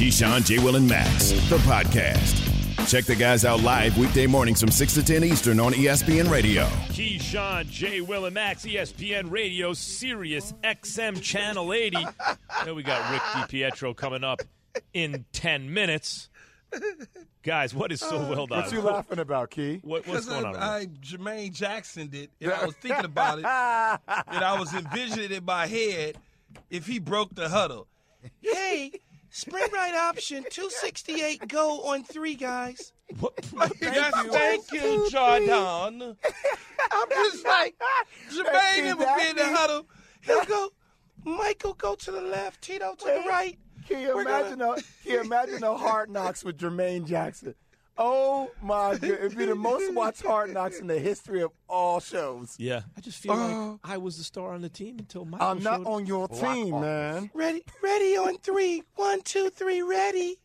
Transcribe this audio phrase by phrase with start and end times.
[0.00, 0.58] Keyshawn, J.
[0.60, 2.88] Will, and Max, the podcast.
[2.88, 6.64] Check the guys out live weekday mornings from 6 to 10 Eastern on ESPN Radio.
[6.88, 8.00] Keyshawn, J.
[8.00, 11.98] Will, and Max, ESPN Radio, Sirius XM Channel 80.
[12.64, 14.40] then we got Rick DiPietro coming up
[14.94, 16.30] in 10 minutes.
[17.42, 18.62] Guys, what is so uh, well done?
[18.62, 19.80] What you laughing about, Key?
[19.84, 20.56] What, what's uh, going on?
[20.56, 25.30] I, I Jermaine Jackson did, and I was thinking about it, and I was envisioning
[25.30, 26.16] in my head
[26.70, 27.86] if he broke the huddle.
[28.40, 28.92] Hey,
[29.30, 32.92] sprint right option, 268 go on three guys.
[33.18, 33.34] What?
[33.44, 36.16] Thank you, thank you, Jordan.
[36.92, 37.74] I'm just like,
[38.30, 39.86] Jermaine would be in the huddle.
[40.20, 40.70] He'll go,
[41.24, 43.58] Michael, go to the left, Tito to the right.
[43.88, 47.54] Can you We're imagine a, can you imagine a hard knocks with Jermaine Jackson?
[48.02, 52.00] Oh my god, it'd be the most watched hard knocks in the history of all
[52.00, 52.56] shows.
[52.58, 53.80] Yeah, I just feel like oh.
[53.84, 56.80] I was the star on the team until Michael I'm not showed on your team,
[56.80, 57.30] man.
[57.34, 58.82] Ready, ready on three.
[58.96, 60.38] One, two, three, ready.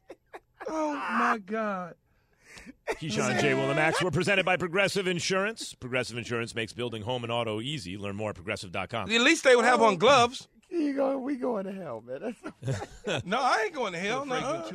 [0.67, 1.95] Oh my God.
[2.89, 3.53] Keyshawn and J.
[3.53, 5.73] Will and Max were presented by Progressive Insurance.
[5.73, 7.97] Progressive Insurance makes building home and auto easy.
[7.97, 9.11] Learn more at progressive.com.
[9.11, 9.97] At least they would have on oh.
[9.97, 10.47] gloves.
[10.75, 12.33] You go, we going to hell, man.
[12.61, 14.25] That's No, I ain't going to hell.
[14.25, 14.69] No, uh,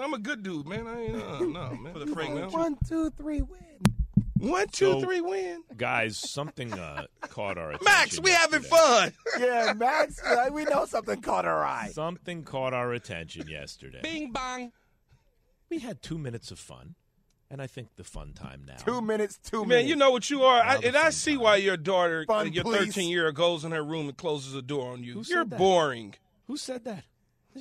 [0.00, 0.86] I'm a good dude, man.
[0.86, 1.92] I ain't, uh, no, man.
[1.92, 3.60] For the Frank one, two, three, win.
[4.38, 5.62] One, two, So- three, win.
[5.76, 7.84] Guys, something uh, caught our attention.
[7.84, 9.12] Max, we having fun.
[9.38, 10.20] Yeah, Max,
[10.52, 11.90] we know something caught our eye.
[11.92, 14.00] Something caught our attention yesterday.
[14.02, 14.72] Bing bong.
[15.70, 16.94] We had two minutes of fun,
[17.52, 18.76] and I think the fun time now.
[18.76, 19.88] Two minutes, two Man, minutes.
[19.90, 21.40] you know what you are, I, and I see time.
[21.42, 24.52] why your daughter, uh, Fun, your 13 year old, goes in her room and closes
[24.54, 25.14] the door on you.
[25.14, 26.14] Who You're boring.
[26.48, 27.04] Who said that?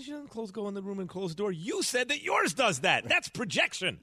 [0.01, 1.51] She doesn't close, go in the room and close the door.
[1.51, 3.07] You said that yours does that.
[3.09, 3.99] That's projection.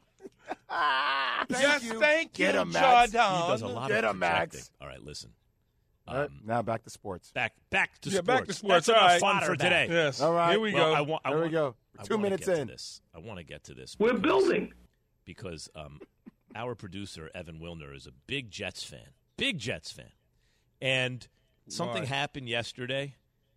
[1.48, 1.98] Thank Just you.
[2.00, 3.10] thank Get you, him, Max.
[3.12, 3.74] He does a Jordan.
[3.74, 4.70] lot Get of him, Max.
[4.80, 5.30] All right, listen.
[6.06, 7.30] All right, Um, now back to sports.
[7.32, 8.26] back back to Yeah, sports.
[8.26, 8.86] back to sports.
[8.86, 9.20] That's All right.
[9.20, 9.86] fun for today.
[9.90, 10.20] Yes.
[10.20, 10.50] All right.
[10.52, 10.94] Here we Well, go.
[10.94, 11.74] I want, I There we go.
[12.04, 12.68] Two wanna minutes get to in.
[12.68, 13.00] this.
[13.14, 13.96] I want to get to this.
[13.98, 14.72] We're building.
[15.28, 16.00] Because um,
[16.56, 20.10] our producer Evan Wilner is a big Jets fan, big Jets fan,
[20.80, 21.28] and
[21.68, 23.14] something happened yesterday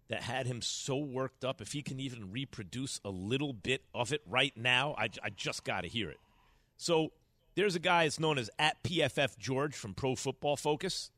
[0.09, 1.61] that had him so worked up.
[1.61, 5.63] If he can even reproduce a little bit of it right now, I, I just
[5.63, 6.19] got to hear it.
[6.75, 7.13] So
[7.55, 11.09] there's a guy that's known as at PFF George from Pro Football Focus,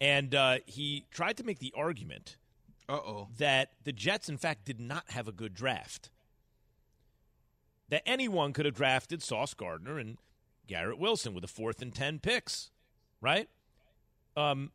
[0.00, 2.36] and uh, he tried to make the argument
[2.88, 3.28] Uh oh.
[3.38, 6.10] that the Jets, in fact, did not have a good draft.
[7.88, 10.18] That anyone could have drafted Sauce Gardner and
[10.66, 12.70] Garrett Wilson with a fourth and ten picks,
[13.20, 13.48] right?
[14.36, 14.72] Um,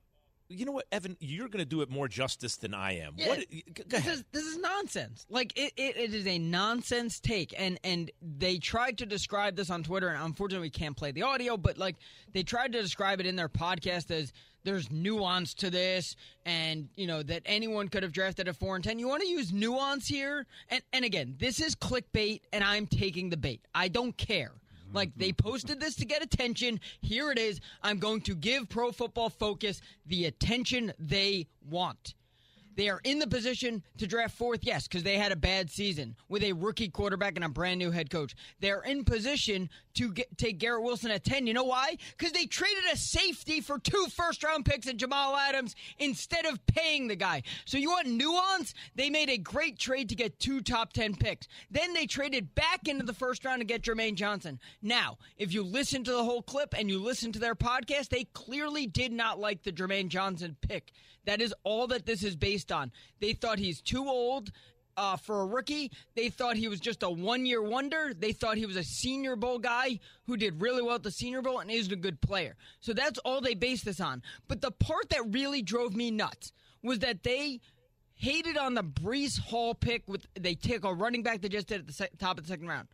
[0.52, 1.16] you know what, Evan?
[1.20, 3.14] You're going to do it more justice than I am.
[3.18, 3.46] Yeah, what?
[3.88, 5.26] This is this is nonsense.
[5.30, 9.70] Like it, it, it is a nonsense take, and and they tried to describe this
[9.70, 11.96] on Twitter, and unfortunately we can't play the audio, but like
[12.34, 14.34] they tried to describe it in their podcast as
[14.64, 18.84] there's nuance to this, and you know that anyone could have drafted a four and
[18.84, 19.00] ten.
[19.00, 23.30] You want to use nuance here, and and again, this is clickbait, and I'm taking
[23.30, 23.62] the bait.
[23.74, 24.52] I don't care.
[24.94, 26.80] Like they posted this to get attention.
[27.02, 27.62] Here it is.
[27.82, 32.16] I'm going to give Pro Football Focus the attention they want.
[32.76, 36.16] They are in the position to draft fourth, yes, because they had a bad season
[36.30, 38.34] with a rookie quarterback and a brand new head coach.
[38.60, 41.47] They're in position to get, take Garrett Wilson at 10.
[41.47, 41.97] You know why?
[42.18, 46.66] Because they traded a safety for two first round picks and Jamal Adams instead of
[46.66, 47.44] paying the guy.
[47.66, 48.74] So you want nuance?
[48.96, 51.47] They made a great trade to get two top 10 picks.
[51.69, 54.59] Then they traded back into the first round to get Jermaine Johnson.
[54.81, 58.25] Now, if you listen to the whole clip and you listen to their podcast, they
[58.25, 60.91] clearly did not like the Jermaine Johnson pick.
[61.25, 62.91] That is all that this is based on.
[63.19, 64.52] They thought he's too old
[64.97, 65.91] uh, for a rookie.
[66.16, 68.14] They thought he was just a one year wonder.
[68.17, 71.41] They thought he was a Senior Bowl guy who did really well at the Senior
[71.41, 72.55] Bowl and isn't a good player.
[72.79, 74.22] So that's all they based this on.
[74.47, 76.53] But the part that really drove me nuts
[76.84, 77.59] was that they
[78.16, 80.03] hated on the Breece Hall pick.
[80.08, 82.49] With they take a running back they just did at the sec- top of the
[82.49, 82.87] second round.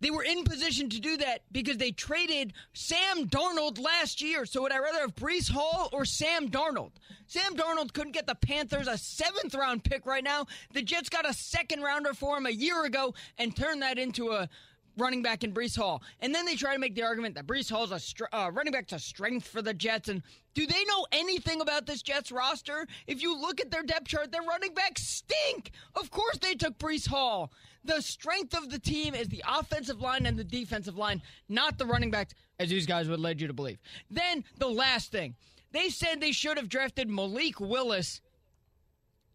[0.00, 4.46] They were in position to do that because they traded Sam Darnold last year.
[4.46, 6.92] So would I rather have Breece Hall or Sam Darnold?
[7.26, 10.46] Sam Darnold couldn't get the Panthers a seventh round pick right now.
[10.72, 14.30] The Jets got a second rounder for him a year ago and turned that into
[14.30, 14.48] a
[14.96, 16.02] running back in Breece Hall.
[16.20, 18.72] And then they try to make the argument that Breece Hall's a str- uh, running
[18.72, 20.08] back to strength for the Jets.
[20.08, 20.22] And
[20.54, 22.86] do they know anything about this Jets roster?
[23.06, 25.70] If you look at their depth chart, their running backs stink.
[25.94, 27.52] Of course they took Breece Hall.
[27.84, 31.86] The strength of the team is the offensive line and the defensive line, not the
[31.86, 33.78] running backs, as these guys would lead you to believe.
[34.10, 35.36] Then the last thing.
[35.72, 38.20] They said they should have drafted Malik Willis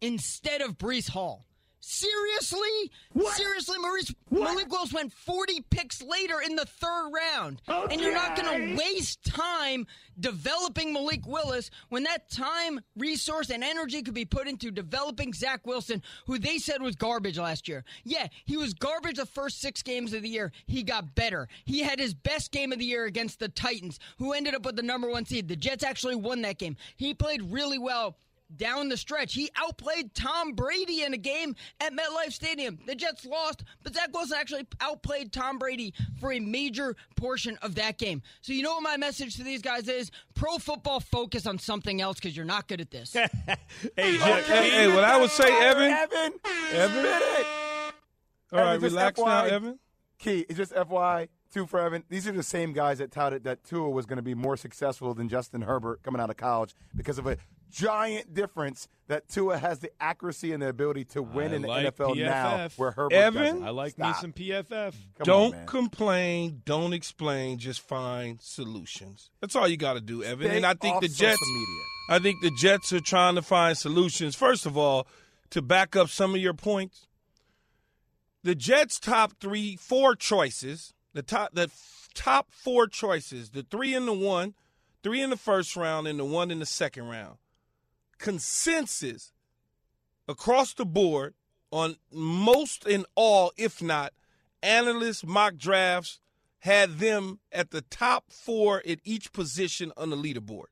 [0.00, 1.45] instead of Breece Hall.
[1.88, 2.90] Seriously?
[3.36, 7.62] Seriously, Maurice Malik Willis went 40 picks later in the third round.
[7.68, 9.86] And you're not going to waste time
[10.18, 15.64] developing Malik Willis when that time, resource, and energy could be put into developing Zach
[15.64, 17.84] Wilson, who they said was garbage last year.
[18.02, 20.50] Yeah, he was garbage the first six games of the year.
[20.66, 21.46] He got better.
[21.64, 24.74] He had his best game of the year against the Titans, who ended up with
[24.74, 25.46] the number one seed.
[25.46, 26.76] The Jets actually won that game.
[26.96, 28.16] He played really well
[28.54, 29.34] down the stretch.
[29.34, 32.78] He outplayed Tom Brady in a game at MetLife Stadium.
[32.86, 37.74] The Jets lost, but Zach Wilson actually outplayed Tom Brady for a major portion of
[37.76, 38.22] that game.
[38.42, 40.10] So you know what my message to these guys is?
[40.34, 43.12] Pro football focus on something else because you're not good at this.
[43.14, 43.26] hey,
[43.96, 45.90] Hey, hey, hey, what I would say, Evan.
[45.90, 46.32] Evan,
[46.72, 47.04] Evan?
[47.04, 47.46] spit it.
[48.52, 49.78] All right, Evan, just relax now, Evan.
[50.18, 52.04] Key, it's just FY two for Evan.
[52.08, 55.14] These are the same guys that touted that Tua was going to be more successful
[55.14, 57.36] than Justin Herbert coming out of college because of a
[57.70, 61.68] giant difference that Tua has the accuracy and the ability to win I in the
[61.68, 63.42] like NFL now, where Herbert Evan?
[63.42, 63.64] doesn't.
[63.64, 64.08] I like Stop.
[64.08, 64.94] me some PFF.
[65.18, 66.62] Come don't on, complain.
[66.64, 67.58] Don't explain.
[67.58, 69.30] Just find solutions.
[69.40, 70.46] That's all you got to do, Evan.
[70.48, 71.40] Stay and I think the Jets.
[71.48, 71.82] media.
[72.08, 74.34] I think the Jets are trying to find solutions.
[74.34, 75.06] First of all,
[75.50, 77.06] to back up some of your points,
[78.42, 81.70] the Jets' top three, four choices, the top, the
[82.14, 84.54] top four choices, the three in the one,
[85.02, 87.38] three in the first round, and the one in the second round,
[88.18, 89.32] consensus
[90.28, 91.34] across the board
[91.70, 94.12] on most and all, if not
[94.62, 96.20] analysts, mock drafts,
[96.60, 100.66] had them at the top four at each position on the leaderboard.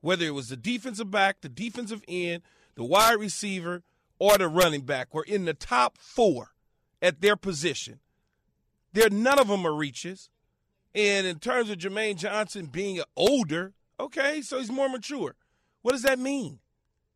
[0.00, 2.42] Whether it was the defensive back, the defensive end,
[2.74, 3.82] the wide receiver,
[4.18, 6.52] or the running back, were in the top four
[7.00, 8.00] at their position.
[8.92, 10.30] There, none of them are reaches.
[10.94, 15.34] And in terms of Jermaine Johnson being older, okay, so he's more mature.
[15.82, 16.58] What does that mean?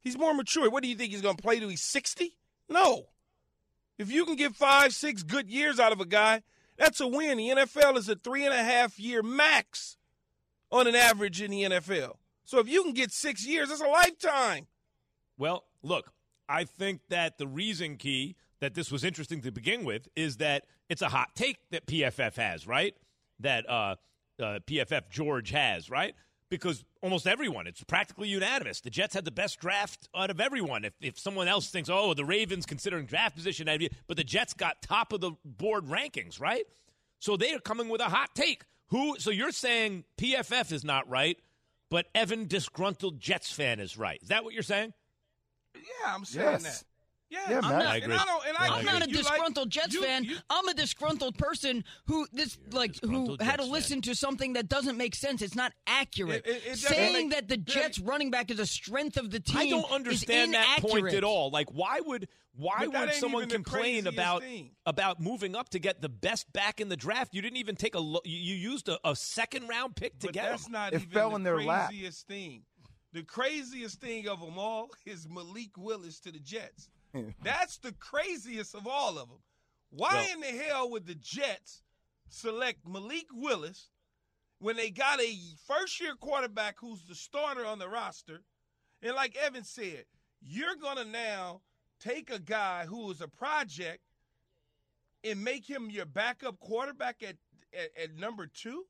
[0.02, 0.70] He's more mature.
[0.70, 2.36] What do you think he's going to play till he's 60?
[2.68, 3.06] No.
[3.98, 6.42] If you can get five, six good years out of a guy,
[6.76, 7.38] that's a win.
[7.38, 9.96] The NFL is a three and a half year max
[10.70, 12.16] on an average in the NFL.
[12.44, 14.66] So if you can get six years, that's a lifetime.
[15.38, 16.12] Well, look,
[16.48, 20.64] I think that the reason key that this was interesting to begin with is that
[20.88, 22.94] it's a hot take that PFF has, right?
[23.40, 23.96] That uh,
[24.40, 26.14] uh, PFF George has, right?
[26.52, 28.82] Because almost everyone, it's practically unanimous.
[28.82, 30.84] The Jets had the best draft out of everyone.
[30.84, 33.66] If, if someone else thinks, oh, the Ravens considering draft position,
[34.06, 36.64] but the Jets got top of the board rankings, right?
[37.20, 38.64] So they are coming with a hot take.
[38.88, 39.18] Who?
[39.18, 41.38] So you're saying PFF is not right,
[41.90, 44.20] but Evan disgruntled Jets fan is right.
[44.20, 44.92] Is that what you're saying?
[45.74, 46.62] Yeah, I'm saying Yes.
[46.64, 46.84] that.
[47.32, 47.70] Yeah, Yeah, I'm Matt.
[47.72, 48.14] not- I and agree.
[48.16, 48.92] I don't- and I Yeah, I I'm agree.
[48.92, 50.24] not a You like- disgruntled Jets you- fan.
[50.24, 53.72] you- I'm a disgruntled person who this like who disgruntled had to Jets fan.
[53.72, 55.40] listen to something that doesn't make sense.
[55.40, 56.44] It's not accurate.
[56.46, 59.40] It- it- it Saying make- that the Jets running back is a strength of the
[59.40, 59.56] team.
[59.56, 61.50] I don't is understand that point at all.
[61.50, 64.76] Like, why would why would someone complain about thing.
[64.84, 67.32] about moving up to get the best back in the draft?
[67.32, 70.26] You didn't even take a lo- you you used a, a second round pick to
[70.26, 70.72] But get that's him.
[70.72, 71.88] not It even fell the in their lap.
[71.88, 72.66] craziest thing.
[73.14, 76.90] The craziest thing of them all is Malik Willis to the Jets.
[77.42, 79.38] That's the craziest of all of them.
[79.90, 81.82] Why Well- in the hell would the Jets
[82.28, 83.90] select Malik Willis
[84.58, 88.42] when they got a first year quarterback who's the starter on the roster?
[89.02, 90.04] And like Evan said,
[90.40, 91.62] you're going to now
[92.00, 94.00] take a guy who is a project
[95.24, 97.36] and make him your backup quarterback at,
[97.72, 98.86] at, at number two?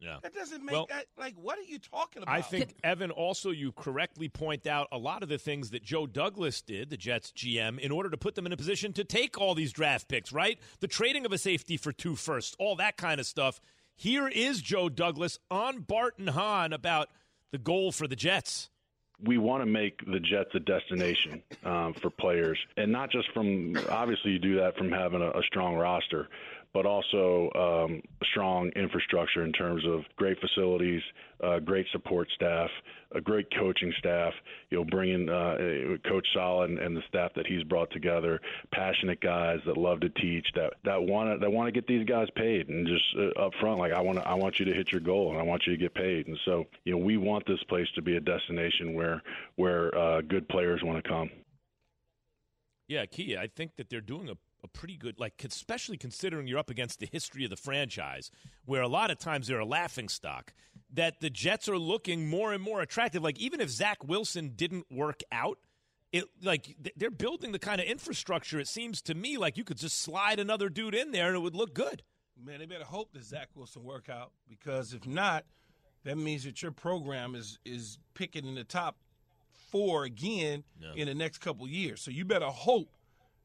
[0.00, 0.18] Yeah.
[0.22, 2.32] That doesn't make Well, that like what are you talking about?
[2.34, 6.06] I think Evan also you correctly point out a lot of the things that Joe
[6.06, 9.40] Douglas did, the Jets GM, in order to put them in a position to take
[9.40, 10.58] all these draft picks, right?
[10.80, 13.60] The trading of a safety for two firsts, all that kind of stuff.
[13.96, 17.08] Here is Joe Douglas on Bart and Hahn about
[17.50, 18.70] the goal for the Jets.
[19.20, 23.74] we want to make the Jets a destination um, for players, and not just from
[23.90, 26.28] obviously you do that from having a, a strong roster,
[26.74, 31.02] but also um, strong infrastructure in terms of great facilities,
[31.42, 32.70] uh, great support staff,
[33.12, 34.32] a great coaching staff.
[34.70, 35.56] You know, bringing uh,
[36.08, 38.40] Coach Saleh and, the staff that he's brought together,
[38.72, 42.06] passionate guys that love to teach, that that want to that want to get these
[42.06, 44.92] guys paid, and just uh, up front, like I want I want you to hit
[44.92, 47.46] your goal, and I want you to get paid, and so you know we want
[47.46, 49.22] this place to be a destination where
[49.56, 51.30] where uh, good players want to come.
[52.88, 54.34] Yeah, Key, I think that they're doing a
[54.64, 58.30] a pretty good, like especially considering you're up against the history of the franchise,
[58.64, 60.52] where a lot of times they're a laughing stock.
[60.92, 63.22] That the Jets are looking more and more attractive.
[63.22, 65.58] Like even if Zach Wilson didn't work out,
[66.12, 68.58] it like they're building the kind of infrastructure.
[68.58, 71.40] It seems to me like you could just slide another dude in there and it
[71.40, 72.02] would look good.
[72.42, 75.44] Man, they better hope that Zach Wilson work out because if not,
[76.04, 78.96] that means that your program is is picking in the top
[79.70, 80.94] four again No.
[80.94, 82.00] in the next couple years.
[82.00, 82.88] So you better hope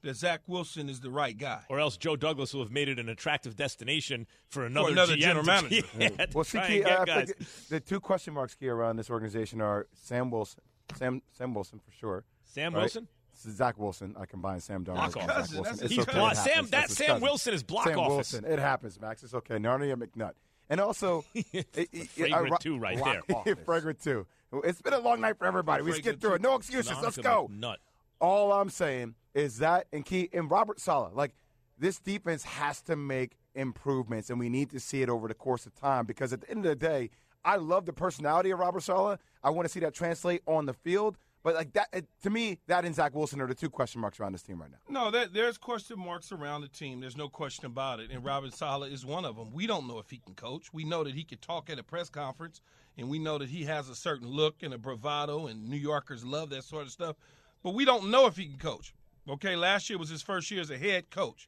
[0.04, 1.62] that Zach Wilson is the right guy.
[1.70, 5.20] Or else Joe Douglas will have made it an attractive destination for another, another GM
[5.20, 5.88] general to- manager.
[6.00, 7.34] Yeah, Well, see, Key, and get I guys.
[7.70, 10.62] the two question marks here around this organization are Sam Wilson,
[10.96, 12.24] Sam Sam Wilson for sure.
[12.46, 12.82] Sam right?
[12.82, 13.08] Wilson?
[13.36, 14.16] Zach Wilson.
[14.18, 15.50] I combine Sam Darnold Block and office.
[15.50, 15.86] Zach Wilson.
[15.86, 16.12] It's He's okay.
[16.14, 16.48] block- It Sam.
[16.54, 16.70] happens.
[16.72, 17.22] That Sam cousin.
[17.24, 18.34] Wilson is block Sam office.
[18.34, 18.46] Wilson.
[18.46, 19.24] It happens, Max.
[19.24, 19.56] It's okay.
[19.56, 20.34] Narnia McNutt.
[20.70, 23.38] And also, it- it- Fragrant I- too right Block there.
[23.38, 23.56] office.
[23.66, 24.26] Fragrant too.
[24.64, 25.82] It's been a long night for everybody.
[25.82, 26.42] We Fragrant skipped through it.
[26.42, 26.94] No excuses.
[27.02, 27.50] Let's go.
[27.52, 27.80] Nut.
[28.20, 31.34] All I'm saying is that and key and Robert Saleh, like
[31.78, 35.66] this defense has to make improvements, and we need to see it over the course
[35.66, 36.06] of time.
[36.06, 37.10] Because at the end of the day,
[37.46, 39.20] I love the personality of Robert Saleh.
[39.44, 41.18] I want to see that translate on the field.
[41.44, 44.18] But like that, it, to me, that and Zach Wilson are the two question marks
[44.18, 44.78] around this team right now.
[44.88, 47.02] No, there, there's question marks around the team.
[47.02, 48.12] There's no question about it.
[48.12, 49.52] And Robert Saleh is one of them.
[49.52, 50.72] We don't know if he can coach.
[50.72, 52.62] We know that he can talk at a press conference,
[52.98, 56.24] and we know that he has a certain look and a bravado, and New Yorkers
[56.24, 57.18] love that sort of stuff.
[57.62, 58.94] But we don't know if he can coach.
[59.30, 61.48] Okay, last year was his first year as a head coach.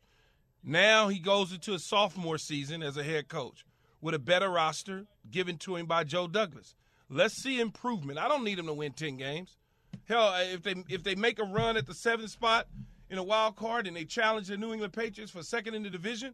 [0.63, 3.65] Now he goes into his sophomore season as a head coach
[4.01, 6.75] with a better roster given to him by Joe Douglas.
[7.10, 8.17] Let's see improvement.
[8.17, 9.58] I don't need him to win 10 games.
[10.05, 12.67] Hell, if they if they make a run at the seventh spot
[13.10, 15.89] in a wild card and they challenge the New England Patriots for second in the
[15.89, 16.34] division,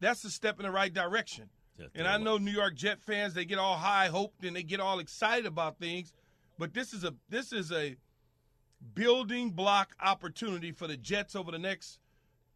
[0.00, 1.48] that's a step in the right direction.
[1.94, 4.80] And I know New York Jet fans, they get all high hoped and they get
[4.80, 6.12] all excited about things,
[6.58, 7.96] but this is a this is a
[8.94, 11.98] building block opportunity for the Jets over the next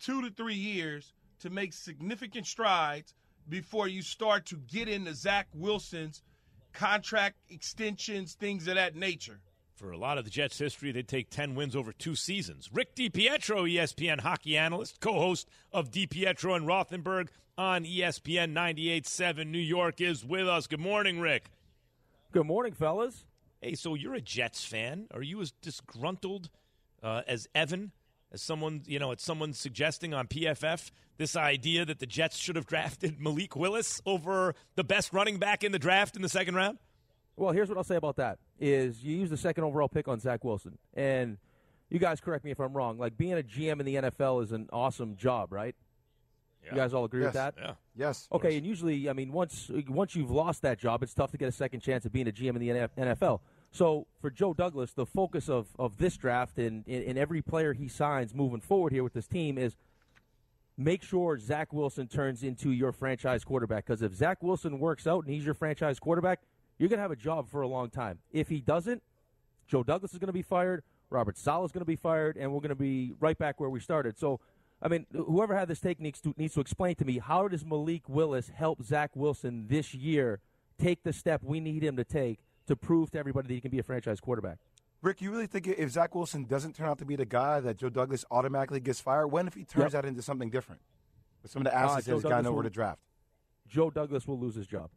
[0.00, 3.14] two to three years to make significant strides
[3.49, 6.23] before you start to get into Zach Wilson's
[6.73, 9.40] contract extensions, things of that nature.
[9.75, 12.71] For a lot of the Jets' history, they take 10 wins over two seasons.
[12.73, 17.28] Rick DiPietro, ESPN hockey analyst, co host of DiPietro and Rothenberg
[17.59, 20.66] on ESPN 98.7 New York, is with us.
[20.66, 21.50] Good morning, Rick.
[22.33, 23.25] Good morning, fellas.
[23.64, 25.06] Hey, so you're a Jets fan.
[25.14, 26.50] Are you as disgruntled
[27.02, 27.92] uh, as Evan,
[28.30, 32.56] as someone, you know, as someone suggesting on PFF this idea that the Jets should
[32.56, 36.56] have drafted Malik Willis over the best running back in the draft in the second
[36.56, 36.76] round?
[37.37, 40.21] Well, here's what I'll say about that: is you use the second overall pick on
[40.21, 41.38] Zach Wilson, and
[41.88, 42.99] you guys correct me if I'm wrong.
[42.99, 45.75] Like being a GM in the NFL is an awesome job, right?
[46.71, 47.26] You guys all agree Yes.
[47.28, 47.54] with that?
[47.59, 47.75] Yeah.
[47.97, 48.28] Yes.
[48.33, 51.49] Okay, and usually, I mean, once once you've lost that job, it's tough to get
[51.49, 52.68] a second chance at being a GM in the
[53.04, 53.40] NFL.
[53.75, 57.88] So for Joe Douglas, the focus of, of this draft and, and, every player he
[57.88, 59.75] signs moving forward here with this team is
[60.78, 63.85] make sure Zach Wilson turns into your franchise quarterback.
[63.85, 66.38] Because if Zach Wilson works out and he's your franchise quarterback,
[66.78, 68.21] you're going to have a job for a long time.
[68.31, 69.02] If he doesn't,
[69.66, 72.52] Joe Douglas is going to be fired, Robert Saleh is going to be fired, and
[72.52, 74.16] we're going to be right back where we started.
[74.16, 74.38] So,
[74.81, 78.52] I mean, whoever had this to, needs to explain to me how does Malik Willis
[78.54, 80.38] help Zach Wilson this year
[80.78, 83.71] take the step we need him to take to prove to everybody that he can
[83.71, 84.59] be a franchise quarterback?
[85.02, 87.76] Rick, you really think if Zach Wilson doesn't turn out to be the guy that
[87.76, 89.26] Joe Douglas automatically gets fired?
[89.28, 90.02] When if he turns Yep.
[90.02, 90.80] that into something different?
[91.42, 93.00] With some of the assets Joe that he's gotten Douglas over will- the draft.
[93.68, 94.90] Joe Douglas will lose his job.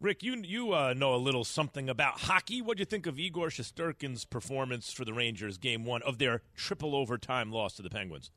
[0.00, 2.62] Rick, you you uh, know a little something about hockey.
[2.62, 6.42] What do you think of Igor Shesterkin's performance for the Rangers game one of their
[6.54, 8.30] triple overtime loss to the Penguins?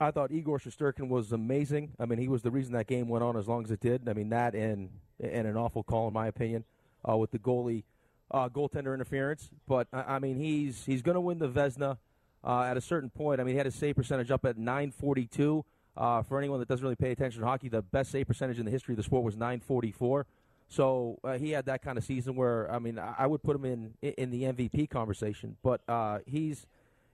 [0.00, 1.92] I thought Igor Shesterkin was amazing.
[2.00, 4.08] I mean, he was the reason that game went on as long as it did.
[4.08, 4.88] I mean, that and
[5.20, 6.64] and an awful call, in my opinion,
[7.08, 7.84] uh, with the goalie
[8.30, 9.50] uh, goaltender interference.
[9.66, 11.98] But I mean, he's he's going to win the Vezina
[12.42, 13.40] uh, at a certain point.
[13.40, 15.64] I mean, he had his save percentage up at 942.
[15.96, 18.64] Uh, for anyone that doesn't really pay attention to hockey, the best save percentage in
[18.64, 20.26] the history of the sport was 944.
[20.68, 23.54] So uh, he had that kind of season where I mean, I I would put
[23.54, 25.56] him in in the MVP conversation.
[25.62, 25.82] But
[26.26, 26.66] he's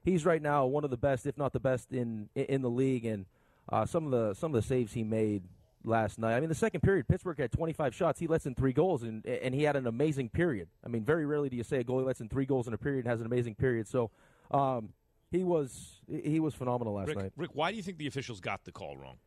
[0.02, 3.04] he's right now one of the best, if not the best, in in the league.
[3.04, 3.26] And
[3.70, 5.42] uh, some of the some of the saves he made
[5.84, 6.36] last night.
[6.36, 8.20] I mean, the second period, Pittsburgh had 25 shots.
[8.20, 10.68] He lets in three goals, and and he had an amazing period.
[10.84, 12.78] I mean, very rarely do you say a goalie lets in three goals in a
[12.78, 13.88] period and has an amazing period.
[13.88, 14.10] So.
[14.50, 14.90] Um,
[15.30, 17.32] he was he was phenomenal last Rick, night.
[17.36, 19.18] Rick, why do you think the officials got the call wrong?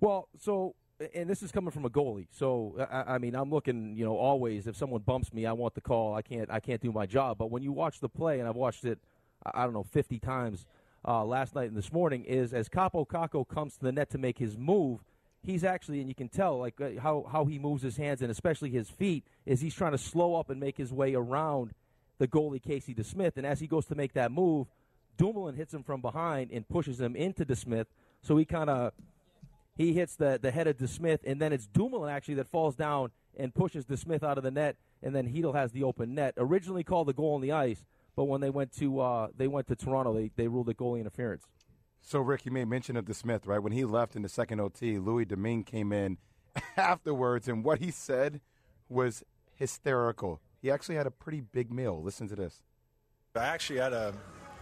[0.00, 0.74] Well, so
[1.14, 2.26] and this is coming from a goalie.
[2.30, 5.74] So I, I mean, I'm looking, you know, always if someone bumps me, I want
[5.74, 6.14] the call.
[6.14, 7.38] I can't I can't do my job.
[7.38, 8.98] But when you watch the play, and I've watched it,
[9.46, 10.66] I don't know, 50 times
[11.06, 14.18] uh, last night and this morning, is as Kaapo Kakko comes to the net to
[14.18, 15.00] make his move.
[15.44, 18.30] He's actually, and you can tell, like uh, how how he moves his hands and
[18.30, 21.72] especially his feet, is he's trying to slow up and make his way around
[22.18, 23.36] the goalie Casey DeSmith.
[23.36, 24.68] And as he goes to make that move,
[25.16, 27.86] Dumoulin hits him from behind and pushes him into DeSmith.
[28.22, 28.92] So he kind of
[29.76, 33.10] he hits the the head of DeSmith, and then it's Dumoulin actually that falls down
[33.36, 36.34] and pushes DeSmith out of the net, and then Chytil has the open net.
[36.36, 37.84] Originally called the goal on the ice,
[38.14, 41.00] but when they went to uh, they went to Toronto, they they ruled it goalie
[41.00, 41.44] interference.
[42.02, 43.62] So, Rick, you made mention of the Smith, right?
[43.62, 46.18] When he left in the second OT, Louis Domingue came in
[46.76, 48.40] afterwards, and what he said
[48.88, 50.40] was hysterical.
[50.60, 52.02] He actually had a pretty big meal.
[52.02, 52.62] Listen to this.
[53.34, 54.12] I actually had a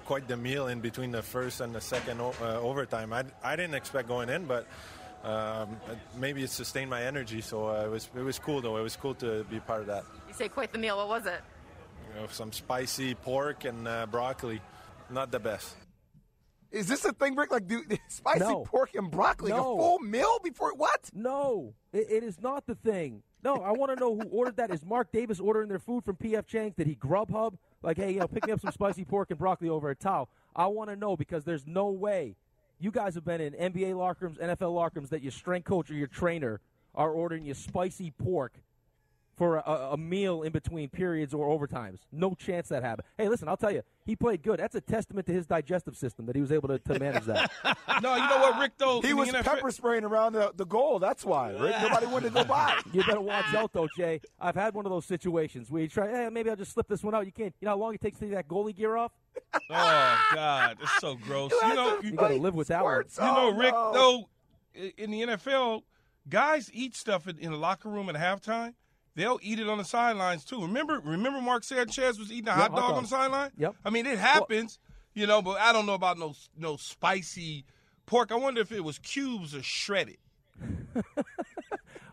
[0.05, 3.13] quite the meal in between the first and the second uh, overtime.
[3.13, 4.67] I, I didn't expect going in, but
[5.25, 5.77] um,
[6.17, 7.41] maybe it sustained my energy.
[7.41, 8.77] So uh, it was it was cool though.
[8.77, 10.05] It was cool to be part of that.
[10.29, 10.97] You say quite the meal.
[10.97, 11.41] What was it?
[12.09, 14.61] You know, some spicy pork and uh, broccoli.
[15.11, 15.75] Not the best.
[16.71, 17.51] Is this a thing, Rick?
[17.51, 18.63] Like, dude, spicy No.
[18.65, 19.75] pork and broccoli, No.
[19.75, 21.11] a full meal before what?
[21.15, 23.23] No, it, it is not the thing.
[23.43, 24.71] No, I want to know who ordered that.
[24.71, 26.75] Is Mark Davis ordering their food from PF Chang's?
[26.77, 27.55] Did he Grubhub?
[27.83, 30.29] Like, hey, you know, pick me up some spicy pork and broccoli over at Tao.
[30.55, 32.37] I want to know because there's no way
[32.79, 35.91] you guys have been in NBA locker rooms, NFL locker rooms that your strength coach
[35.91, 36.61] or your trainer
[36.95, 38.53] are ordering you spicy pork
[39.41, 42.01] for a, a meal in between periods or overtimes.
[42.13, 43.07] No chance that happened.
[43.17, 44.61] Hey, listen, I'll tell you, he played good.
[44.61, 47.51] That's a testament to his digestive system that he was able to, to manage that.
[48.03, 48.73] No, you know what, Rick?
[48.79, 50.99] Though He was NFL pepper spraying around the, the goal.
[50.99, 51.75] That's why, Rick.
[51.83, 52.79] Nobody wanted to go by.
[52.93, 54.21] You better watch out, though, Jay.
[54.41, 57.03] I've had one of those situations where you try, hey, maybe I'll just slip this
[57.03, 57.27] one out.
[57.27, 57.55] You can't.
[57.61, 59.13] You know how long it takes to take that goalie gear off?
[59.55, 61.53] Oh God, it's so gross.
[61.63, 63.09] You know, You got to live with that one.
[63.09, 63.19] Sports.
[63.19, 63.93] You know, Rick, no.
[63.93, 65.83] though, in the NFL,
[66.29, 68.75] guys eat stuff in, in the locker room at halftime.
[69.21, 70.63] They'll eat it on the sidelines too.
[70.63, 73.51] Remember, remember, Mark Sanchez was eating a hot hot dog on the sideline.
[73.59, 73.77] Yep.
[73.85, 74.79] I mean, it happens,
[75.15, 77.65] you know, but I don't know about no no spicy
[78.07, 78.33] pork.
[78.33, 80.19] I wonder if it was cubes or shredded.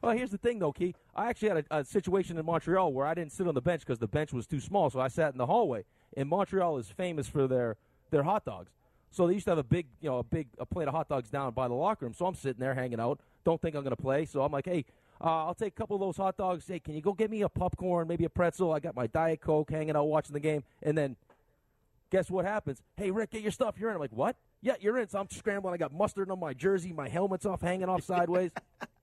[0.01, 0.95] Well, here's the thing, though, Key.
[1.15, 3.81] I actually had a, a situation in Montreal where I didn't sit on the bench
[3.81, 5.85] because the bench was too small, so I sat in the hallway.
[6.15, 7.75] And Montreal is famous for their
[8.09, 8.71] their hot dogs.
[9.11, 11.09] So they used to have a big, you know, a big a plate of hot
[11.09, 12.13] dogs down by the locker room.
[12.13, 13.19] So I'm sitting there hanging out.
[13.43, 14.25] Don't think I'm going to play.
[14.25, 14.85] So I'm like, hey,
[15.21, 16.67] uh, I'll take a couple of those hot dogs.
[16.67, 18.71] Hey, can you go get me a popcorn, maybe a pretzel?
[18.73, 21.15] I got my diet coke, hanging out watching the game, and then
[22.11, 22.81] guess what happens?
[22.95, 23.75] Hey, Rick, get your stuff.
[23.79, 23.95] You're in.
[23.95, 24.35] I'm like, what?
[24.61, 25.07] Yeah, you're in.
[25.07, 25.73] So I'm scrambling.
[25.73, 26.91] I got mustard on my jersey.
[26.93, 28.51] My helmet's off, hanging off sideways.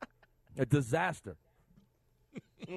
[0.59, 1.37] a disaster.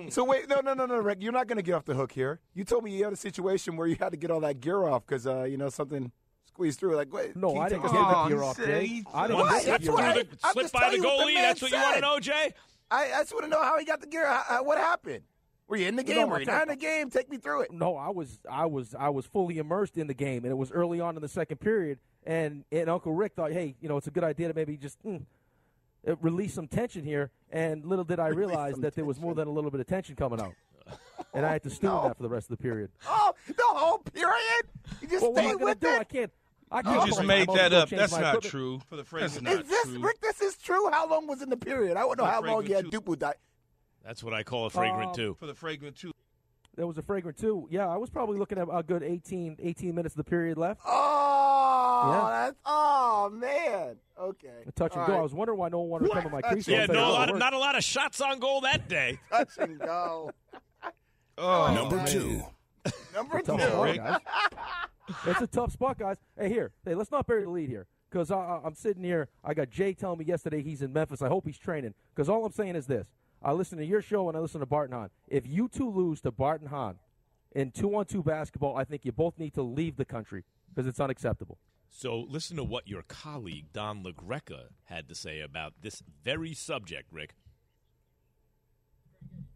[0.09, 1.19] So wait, no, no, no, no, Rick.
[1.21, 2.41] You're not going to get off the hook here.
[2.53, 4.83] You told me you had a situation where you had to get all that gear
[4.83, 6.11] off because uh, you know something
[6.45, 6.97] squeezed through.
[6.97, 9.03] Like, wait, No, I take didn't us- get Oh, the gear off, Jay.
[9.13, 9.49] I didn't What?
[9.53, 10.25] get the That's gear what off.
[10.43, 11.33] I- Slip by the telling the goalie.
[11.35, 12.53] man That's what you want to know, Jay.
[12.89, 14.25] I, I just want to know how he got the gear.
[14.25, 15.23] How, what happened?
[15.67, 16.19] Were you in the game?
[16.23, 17.09] I'm Were you not in the game?
[17.09, 17.71] Take me through it.
[17.73, 20.71] No, I was, I was, I was fully immersed in the game, and it was
[20.71, 21.99] early on in the second period.
[22.25, 25.01] And and Uncle Rick thought, hey, you know, it's a good idea to maybe just
[25.05, 25.21] mm,
[26.07, 27.31] uh, release some tension here.
[27.51, 29.87] And little did I realize some that there was more than a little bit of
[29.87, 30.53] tension coming out,
[31.33, 32.03] and I had to stew No.
[32.07, 32.89] that for the rest of the period.
[33.07, 34.67] Oh, the whole period.
[35.01, 35.97] You just Well, what am I going with to do?
[35.97, 36.31] I can't.
[36.71, 37.89] I You can't just I'm made that up.
[37.89, 38.43] That's not equipment.
[38.43, 38.79] true.
[38.89, 39.99] For the phrase, Is not this true.
[39.99, 40.19] Rick?
[40.21, 40.89] This is true.
[40.91, 41.95] How long was in the period?
[41.97, 43.33] I don't know how long you had Dupu die.
[44.03, 45.35] That's what I call a fragrant Um, too.
[45.39, 46.11] for the fragrant too.
[46.75, 47.67] There was a fragrant too.
[47.71, 50.81] Yeah, I was probably looking at a good 18, 18 minutes of the period left.
[50.85, 52.29] Oh, Yeah.
[52.45, 53.95] that's oh man.
[54.19, 54.63] Okay.
[54.67, 55.13] A touch and go.
[55.13, 55.19] right.
[55.19, 56.67] I was wondering why no one wanted to come to my crease.
[56.67, 57.39] Yeah, no, a lot, worked.
[57.39, 59.19] not a lot of shots on goal that day.
[59.29, 60.31] Touch and go.
[61.39, 62.07] Oh, Number man.
[62.07, 62.41] two.
[63.13, 63.53] Number two.
[65.25, 66.17] it's a tough spot, guys.
[66.37, 66.71] Hey, here.
[66.85, 67.87] Hey, let's not bury the lead here.
[68.09, 69.27] Because I'm sitting here.
[69.43, 71.21] I got Jay telling me yesterday he's in Memphis.
[71.21, 71.93] I hope he's training.
[72.15, 73.07] Because all I'm saying is this.
[73.43, 75.09] I listen to your show and I listen to Bart and Hahn.
[75.27, 76.95] If you two lose to Bart and Hahn
[77.53, 81.57] in two-on-two basketball, I think you both need to leave the country because it's unacceptable.
[81.89, 87.11] So listen to what your colleague Don LaGreca had to say about this very subject,
[87.11, 87.35] Rick.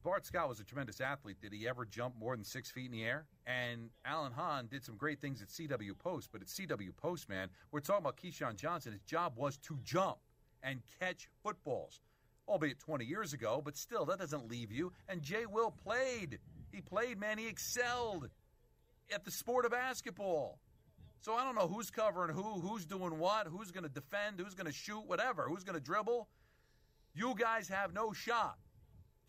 [0.04, 1.38] Bart Scott was a tremendous athlete.
[1.42, 3.26] Did he ever jump more than six feet in the air?
[3.46, 7.50] And Alan Hahn did some great things at CW Post, but at CW Post, man,
[7.72, 8.94] we're talking about Keyshawn Johnson.
[8.94, 10.18] His job was to jump
[10.64, 12.02] and catch footballs,
[12.48, 14.92] albeit 20 years ago, but still, that doesn't leave you.
[15.08, 16.40] And Jay Will played.
[16.72, 17.38] He played, man.
[17.38, 18.30] He excelled
[19.14, 20.58] at the sport of basketball.
[21.20, 24.56] So I don't know who's covering who, who's doing what, who's going to defend, who's
[24.56, 26.28] going to shoot, whatever, who's going to dribble.
[27.14, 28.58] You guys have no shot.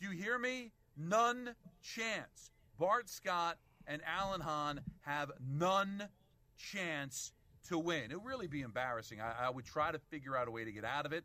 [0.03, 0.73] Do you hear me?
[0.97, 2.51] None chance.
[2.77, 6.09] Bart Scott and Alan Hahn have none
[6.57, 7.31] chance
[7.69, 8.11] to win.
[8.11, 9.21] It would really be embarrassing.
[9.21, 11.23] I, I would try to figure out a way to get out of it.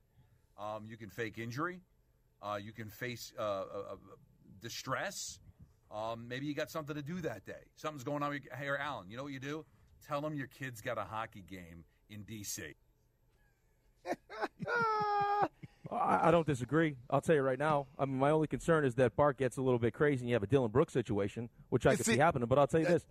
[0.60, 1.82] Um, you can fake injury.
[2.40, 3.64] Uh, you can face uh, uh,
[3.94, 3.96] uh,
[4.62, 5.40] distress.
[5.92, 7.54] Um, maybe you got something to do that day.
[7.78, 8.30] Something's going on.
[8.30, 9.66] with your- Hey, Alan, you know what you do?
[10.08, 12.76] Tell them your kid's got a hockey game in D.C.
[15.92, 16.96] I, I don't disagree.
[17.10, 17.88] I'll tell you right now.
[17.98, 20.36] I mean, my only concern is that Bart gets a little bit crazy and you
[20.36, 22.48] have a Dillon Brooks situation, which I could see- see happening.
[22.48, 23.06] But I'll tell you that- this.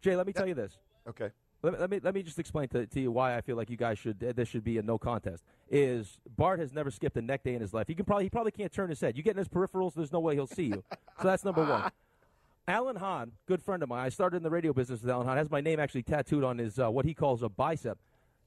[0.00, 0.76] Jay, let me tell you this.
[1.08, 1.30] Okay.
[1.62, 3.70] let me, let me let me just explain to, to you why I feel like
[3.70, 5.44] you guys should this should be a no contest.
[5.70, 7.86] Is Bart has never skipped a neck day in his life.
[7.88, 9.16] He can probably he probably can't turn his head.
[9.16, 10.82] You get in his peripherals, there's no way he'll see you.
[11.20, 11.90] So that's number one.
[12.68, 14.04] Alan Hahn, good friend of mine.
[14.04, 15.36] I started in the radio business with Alan Hahn.
[15.36, 17.98] Has my name actually tattooed on his uh, what he calls a bicep.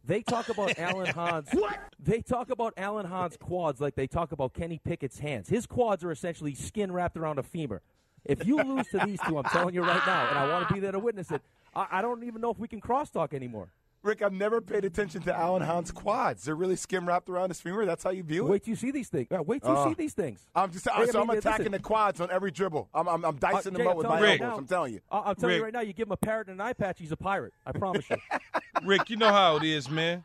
[0.06, 1.50] They talk about Alan Hahn's.
[1.52, 1.80] What?
[2.00, 5.50] They talk about Alan Hahn's quads like they talk about Kenny Pickett's hands.
[5.50, 7.82] His quads are essentially skin wrapped around a femur.
[8.24, 10.74] If you lose to these two, I'm telling you right now, and I want to
[10.74, 11.42] be there to witness it.
[11.76, 13.70] I, I don't even know if we can crosstalk anymore.
[14.06, 16.44] Rick, I've never paid attention to Alan Hahn's quads.
[16.44, 17.86] They're really skin wrapped around his femur.
[17.86, 18.50] That's how you view it.
[18.52, 19.28] Wait till you see these things.
[19.32, 20.46] Wait till you Uh, see these things.
[20.56, 20.88] I'm just.
[20.88, 21.72] Hey, I so I'm mean, attacking listen.
[21.74, 22.88] the quads on every dribble.
[22.94, 24.58] I'm, I'm, I'm dicing Uh, them up I'm with my you elbows.
[24.60, 25.00] I'm telling you.
[25.12, 25.58] I- I'm telling Rick.
[25.58, 25.82] you right now.
[25.82, 27.54] You give him a parrot and an eye patch, he's a pirate.
[27.66, 28.18] I promise you.
[28.86, 30.24] Rick, you know how it is, man.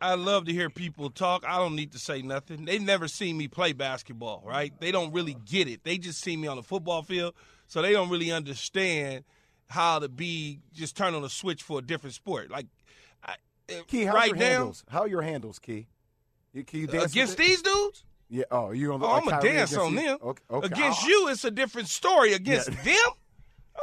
[0.00, 1.44] I love to hear people talk.
[1.46, 2.64] I don't need to say nothing.
[2.64, 4.72] They never seen me play basketball, right?
[4.80, 5.84] They don't really get it.
[5.84, 7.34] They just see me on the football field,
[7.68, 9.24] so they don't really understand
[9.68, 12.50] how to be just turn on a switch for a different sport.
[12.50, 12.68] Like I,
[13.86, 14.84] Key, how's right your now handles?
[14.88, 15.86] How are your handles, Key?
[16.52, 18.04] You, can you dance against these dudes.
[18.28, 18.44] Yeah.
[18.50, 19.02] Oh, you on?
[19.02, 20.00] Oh, like I'm gonna dance on you?
[20.00, 20.18] them.
[20.22, 20.42] Okay.
[20.50, 20.66] okay.
[20.66, 21.08] Against Oh.
[21.08, 22.32] you, it's a different story.
[22.32, 22.82] Against Yeah.
[22.82, 23.12] them,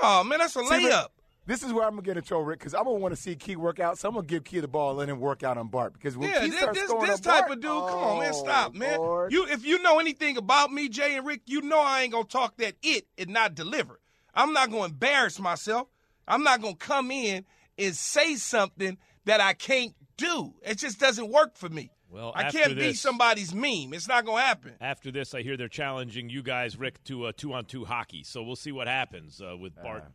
[0.02, 1.08] oh man, that's a See, layup.
[1.46, 3.36] This is where I'm gonna get in trouble, Rick, because I'm gonna want to see
[3.36, 3.98] Key work out.
[3.98, 5.94] So I'm gonna give Key the ball and let him work out on Bart.
[5.94, 7.72] Because when Yeah, Key this, starts this, scoring this type Bart, of dude.
[7.72, 9.00] Come on, man, oh, stop, man.
[9.00, 9.32] Lord.
[9.32, 12.26] You, if you know anything about me, Jay and Rick, you know I ain't gonna
[12.26, 14.00] talk that it and not deliver.
[14.36, 15.88] I'm not gonna embarrass myself.
[16.28, 17.46] I'm not gonna come in
[17.80, 18.98] and say something
[19.30, 20.56] that I can't do.
[20.63, 21.92] It just doesn't work for me.
[22.10, 23.94] Well, I can't be somebody's meme.
[23.94, 24.74] It's not gonna happen.
[24.82, 28.24] After this, I hear they're challenging you guys, Rick, to a two-on-two hockey.
[28.24, 30.06] So we'll see what happens uh, with Bart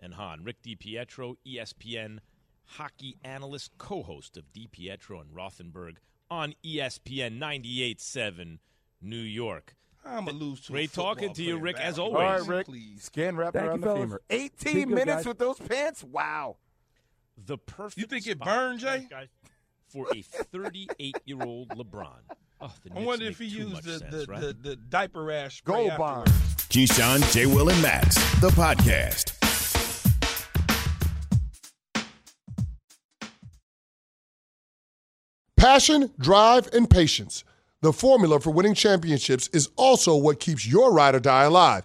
[0.00, 0.42] and Hahn.
[0.42, 2.18] Rick DiPietro, ESPN
[2.64, 5.98] hockey analyst, co-host of DiPietro and Rothenberg
[6.28, 8.58] on ESPN 98.7
[9.00, 9.76] New York.
[10.04, 12.22] I'm gonna lose to a Great talking to you, player, Rick, as always.
[12.22, 12.66] right, Rick.
[12.66, 13.04] Please.
[13.04, 14.02] Skin wrapped Thank around you, the fellas.
[14.02, 14.20] femur.
[14.30, 16.02] 18 good, minutes with those pants.
[16.02, 16.56] Wow.
[17.44, 17.98] The perfect.
[17.98, 19.06] You think it spot burned, Jay?
[19.88, 22.08] For a 38-year-old LeBron.
[22.60, 24.40] Oh, the I wonder if he used the, sense, the, right?
[24.40, 26.30] the, the diaper rash Gold afterwards.
[26.30, 26.30] bond.
[26.70, 27.46] Keyshawn, J.
[27.46, 29.32] Will, and Max, the podcast.
[35.56, 37.44] Passion, drive, and patience.
[37.82, 41.84] The formula for winning championships is also what keeps your ride or die alive.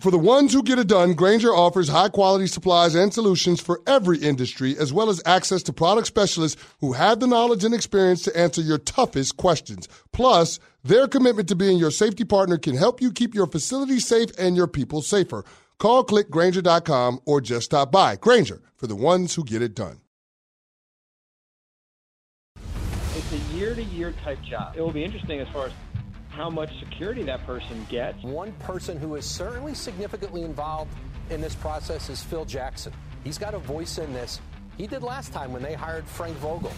[0.00, 3.82] For the ones who get it done, Grainger offers high quality supplies and solutions for
[3.86, 8.22] every industry, as well as access to product specialists who have the knowledge and experience
[8.22, 9.88] to answer your toughest questions.
[10.10, 14.30] Plus, their commitment to being your safety partner can help you keep your facility safe
[14.38, 15.44] and your people safer.
[15.78, 18.16] Call clickgrainger.com or just stop by.
[18.16, 20.00] Grainger for the ones who get it done.
[23.16, 24.76] It's a year to year type job.
[24.78, 25.72] It will be interesting as far as
[26.40, 28.22] how much security that person gets.
[28.22, 30.90] One person who is certainly significantly involved
[31.28, 32.94] in this process is Phil Jackson.
[33.24, 34.40] He's got a voice in this.
[34.78, 36.72] He did last time when they hired Frank Vogel.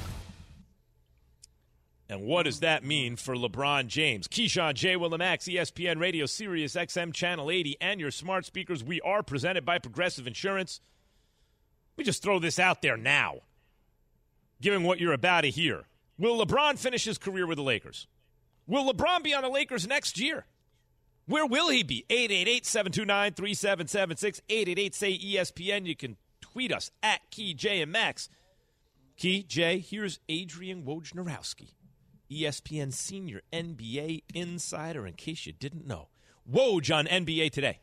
[2.09, 4.27] And what does that mean for LeBron James?
[4.27, 4.96] Keyshawn J.
[4.96, 8.83] Willimax, ESPN Radio, Sirius XM Channel 80, and your smart speakers.
[8.83, 10.81] We are presented by Progressive Insurance.
[11.96, 13.42] We just throw this out there now,
[14.61, 15.85] given what you're about to hear.
[16.18, 18.09] Will LeBron finish his career with the Lakers?
[18.73, 20.47] Will LeBron be on the Lakers next year?
[21.27, 22.07] Where will he be?
[22.09, 24.41] 888 729 3776.
[24.49, 25.85] 888 say ESPN.
[25.85, 28.31] You can tweet us at Key J and Max.
[29.19, 31.75] Key J, here's Adrian Wojnarowski.
[32.31, 36.09] ESPN senior NBA insider, in case you didn't know.
[36.51, 37.81] Woj on NBA today.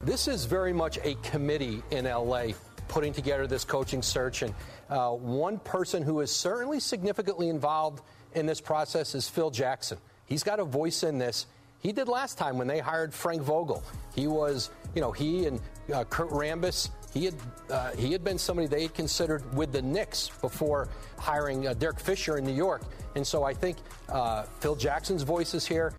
[0.00, 2.52] This is very much a committee in LA
[2.88, 4.40] putting together this coaching search.
[4.40, 4.54] And
[4.88, 8.02] uh, one person who is certainly significantly involved
[8.34, 9.98] in this process is Phil Jackson.
[10.26, 11.46] He's got a voice in this.
[11.80, 13.82] He did last time when they hired Frank Vogel.
[14.14, 15.60] He was, you know, he and
[15.92, 16.90] uh, Kurt Rambis.
[17.12, 17.34] He had
[17.70, 20.88] uh, he had been somebody they had considered with the Knicks before
[21.18, 22.82] hiring uh, Derek Fisher in New York.
[23.16, 25.94] And so I think uh, Phil Jackson's voice is here.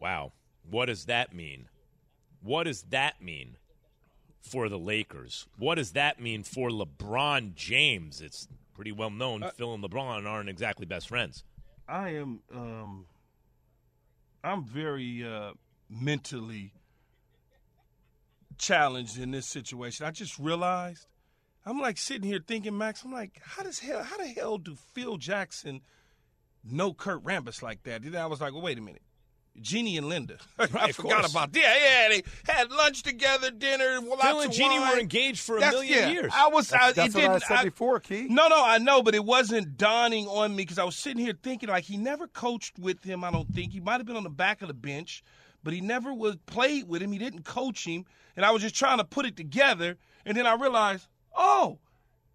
[0.00, 0.32] Wow.
[0.68, 1.68] What does that mean?
[2.42, 3.56] What does that mean
[4.42, 5.46] for the Lakers?
[5.56, 8.20] What does that mean for LeBron James?
[8.20, 8.48] It's
[8.80, 9.42] pretty well known.
[9.42, 11.44] Uh, Phil and LeBron aren't exactly best friends.
[11.86, 12.40] I am.
[12.50, 13.04] Um,
[14.42, 15.52] I'm very uh,
[15.90, 16.72] mentally
[18.56, 20.06] challenged in this situation.
[20.06, 21.06] I just realized
[21.66, 23.04] I'm like sitting here thinking, Max.
[23.04, 24.02] I'm like, how does hell?
[24.02, 25.82] How the hell do Phil Jackson
[26.64, 28.02] know Kurt Rambis like that?
[28.02, 29.02] Then I was like, well, wait a minute.
[29.60, 30.36] Jeanie and Linda.
[30.58, 31.30] I Right, of forgot course.
[31.32, 31.60] about that.
[31.60, 32.08] Yeah, yeah,
[32.46, 34.00] they had lunch together, dinner.
[34.00, 34.92] Lots Phil and of Jeanie wine.
[34.94, 36.32] were engaged for a That's- million yeah, years.
[36.34, 36.68] I was.
[36.68, 38.26] That's, I, that's it what I didn't- said I- before, Key.
[38.30, 41.34] no, no, I know, but it wasn't dawning on me because I was sitting here
[41.42, 43.24] thinking like he never coached with him.
[43.24, 45.22] I don't think he might have been on the back of the bench,
[45.62, 47.12] but he never was played with him.
[47.12, 48.04] He didn't coach him,
[48.36, 49.98] and I was just trying to put it together.
[50.24, 51.78] And then I realized, oh,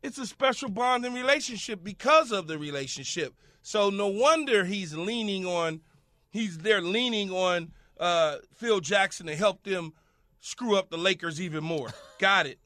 [0.04, 3.34] it's a special bonding relationship because of the relationship.
[3.64, 5.82] So no wonder he's leaning on,
[6.36, 9.94] he's there leaning on uh, Phil Jackson to help them
[10.40, 11.90] screw up the Lakers even more.
[12.20, 12.60] Got it.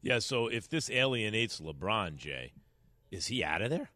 [0.00, 2.52] Yeah, so if this alienates LeBron, Jay,
[3.10, 3.90] is he out of there?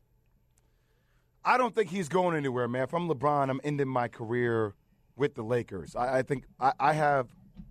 [1.45, 2.83] I don't think he's going anywhere, man.
[2.83, 4.75] If I'm LeBron, I'm ending my career
[5.17, 5.95] with the Lakers.
[5.95, 7.29] I, I think I, I have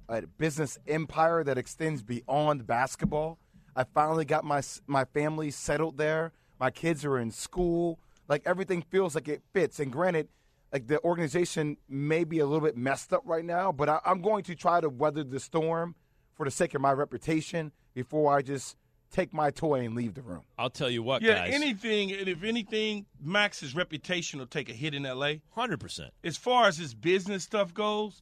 [0.08, 3.38] a business empire that extends beyond basketball.
[3.76, 6.32] I finally got my my family settled there.
[6.60, 8.00] My kids are in school.
[8.30, 9.80] Like everything feels like it fits.
[9.80, 10.30] And granted,
[10.76, 14.22] like the organization may be a little bit messed up right now, but I, I'm
[14.22, 15.96] going to try to weather the storm
[16.34, 18.76] for the sake of my reputation before I just
[19.10, 20.42] take my toy and leave the room.
[20.58, 21.54] I'll tell you what, Yeah, guys.
[21.54, 25.42] anything, and if anything, Max's reputation will take a hit in L.A.
[25.56, 26.10] 100%.
[26.26, 28.22] As far as his business stuff goes,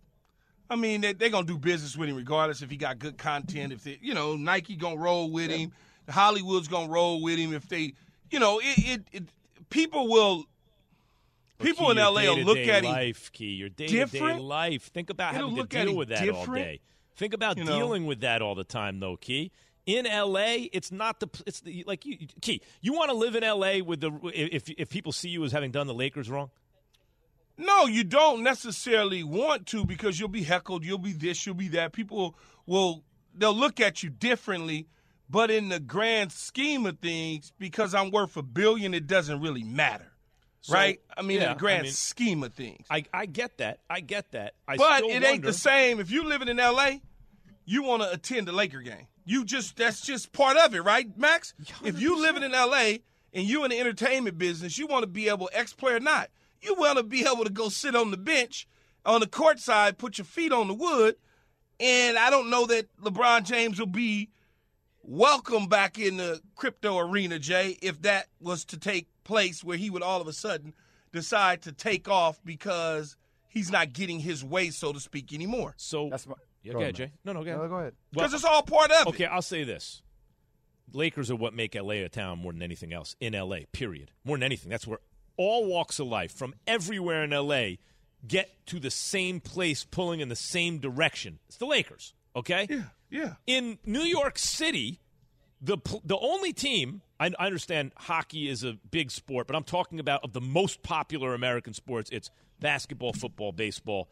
[0.69, 3.17] I mean, they, they're going to do business with him regardless if he got good
[3.17, 3.73] content.
[3.73, 5.71] If they, you know, Nike going to roll with him,
[6.07, 7.51] Hollywood's going to roll with him.
[7.51, 7.93] If they,
[8.29, 9.23] you know, it, it, it
[9.71, 10.45] people will,
[11.63, 12.27] people in L.A.
[12.27, 14.41] will look at life, Key, your day-to-day different.
[14.41, 14.91] life.
[14.93, 16.81] Think about It'll having look to deal with that all day.
[17.15, 17.77] Think about You know?
[17.77, 19.51] dealing with that all the time, though, Key.
[19.85, 22.61] In L.A., it's not the it's the like you Key.
[22.81, 23.81] You want to live in L.A.
[23.81, 26.51] with the if if people see you as having done the Lakers wrong.
[27.57, 31.67] No, you don't necessarily want to because you'll be heckled, you'll be this, you'll be
[31.69, 31.91] that.
[31.91, 33.03] People will
[33.35, 34.87] they'll look at you differently,
[35.29, 39.63] but in the grand scheme of things, because I'm worth a billion, it doesn't really
[39.63, 40.12] matter.
[40.63, 41.01] So, right?
[41.15, 42.85] I mean, yeah, in the grand I mean, scheme of things.
[42.89, 43.79] I I get that.
[43.89, 44.53] I get that.
[44.65, 45.99] I but it ain't the same.
[45.99, 46.99] If you living in LA,
[47.65, 49.07] you want to attend a Laker game.
[49.25, 51.53] You just that's just part of it, right, Max?
[51.83, 52.99] If you living in LA
[53.33, 56.29] and you in the entertainment business, you want to be able, ex player or not,
[56.61, 58.65] you want to be able to go sit on the bench
[59.05, 61.15] on the court side, put your feet on the wood,
[61.77, 64.29] and I don't know that LeBron James will be
[65.01, 69.89] welcome back in the crypto arena, Jay, if that was to take place where he
[69.89, 70.73] would all of a sudden
[71.11, 73.15] decide to take off because
[73.47, 75.73] he's not getting his way, so to speak, anymore.
[75.77, 76.35] So That's my.
[76.63, 77.09] Yeah, Go go ahead, ahead.
[77.11, 77.17] Jay.
[77.25, 77.61] No, no, go ahead.
[77.61, 77.93] No, go ahead.
[78.11, 79.15] Because Well, it's all part of Okay, it.
[79.15, 80.01] Okay, I'll say this.
[80.93, 84.11] Lakers are what make LA a town more than anything else in LA, period.
[84.23, 84.69] More than anything.
[84.69, 84.99] That's where
[85.35, 87.77] all walks of life from everywhere in LA
[88.25, 91.39] get to the same place pulling in the same direction.
[91.47, 92.67] It's the Lakers, okay?
[92.69, 93.33] Yeah, yeah.
[93.45, 95.01] In New York City,
[95.61, 99.99] the the only team I, I understand hockey is a big sport, but I'm talking
[99.99, 102.09] about of the most popular American sports.
[102.11, 104.09] It's basketball, football, baseball.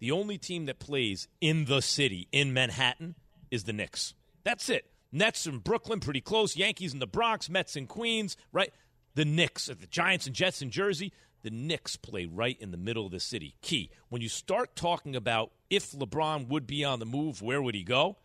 [0.00, 3.14] The only team that plays in the city in Manhattan
[3.52, 4.14] is the Knicks.
[4.42, 4.90] That's it.
[5.12, 6.56] Nets in Brooklyn, pretty close.
[6.56, 8.72] Yankees in the Bronx, Mets in Queens, right?
[9.14, 11.12] The Knicks, uh, the Giants and Jets in Jersey.
[11.42, 13.54] The Knicks play right in the middle of the city.
[13.62, 13.90] Key.
[14.08, 17.84] When you start talking about if LeBron would be on the move, where would he
[17.84, 18.16] go?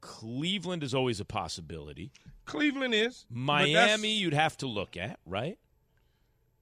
[0.00, 2.10] Cleveland is always a possibility.
[2.44, 3.26] Cleveland is.
[3.30, 5.58] Miami, you'd have to look at, right?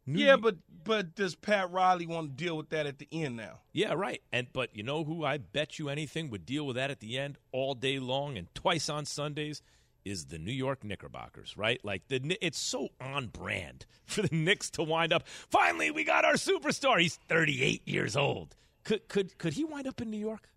[0.07, 3.37] New Yeah, but but does Pat Riley want to deal with that at the end
[3.37, 3.61] now?
[3.73, 4.21] Yeah, right.
[4.33, 7.19] And but you know who I bet you anything would deal with that at the
[7.19, 9.63] end all day long and twice on Sundays
[10.05, 11.81] is the New York Knickerbockers, right?
[11.85, 15.27] Like the it's so on brand for the Knicks to wind up.
[15.29, 17.01] Finally, we got our superstar.
[17.01, 18.57] He's 38 years old.
[18.85, 20.49] Could could could he wind up in New York?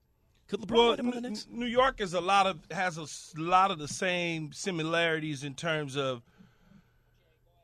[0.47, 1.47] Could LeBron Well, up on the Knicks?
[1.49, 3.07] New York is a lot of has a
[3.39, 6.21] lot of the same similarities in terms of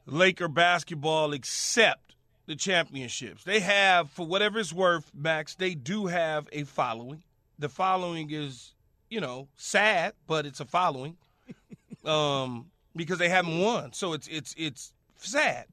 [0.08, 2.16] Laker basketball, except
[2.48, 3.44] the championships.
[3.44, 5.56] They have, for whatever it's worth, Max.
[5.56, 7.24] They do have a following.
[7.60, 8.74] The following is,
[9.10, 11.18] you know, sad, but it's a following,
[12.06, 13.94] um, because they haven't won.
[13.94, 15.68] So it's it's it's sad,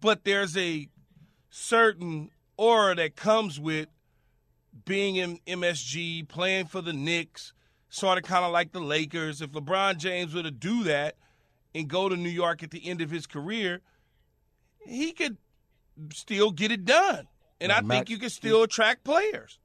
[0.00, 0.86] but there's a
[1.48, 3.88] certain aura that comes with
[4.84, 7.52] being in MSG, playing for the Knicks,
[7.88, 9.42] sort of kind of like the Lakers.
[9.42, 11.16] If LeBron James were to do that
[11.74, 13.80] and go to New York at the end of his career,
[14.84, 15.36] he could
[16.12, 17.26] still get it done.
[17.60, 19.58] And Now, I think you can still attract players.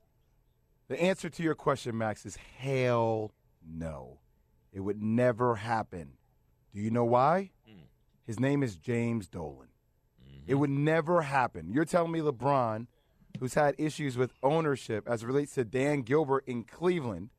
[0.87, 3.31] The answer to your question, Max, is hell
[3.65, 4.19] no.
[4.71, 6.13] It would never happen.
[6.73, 7.51] Do you know why?
[7.65, 7.85] Hmm.
[8.25, 9.69] His name is James Dolan.
[10.21, 10.51] Mm-hmm.
[10.51, 11.71] It would never happen.
[11.71, 12.87] You're telling me LeBron,
[13.39, 17.29] who's had issues with ownership as it relates to Dan Gilbert in Cleveland,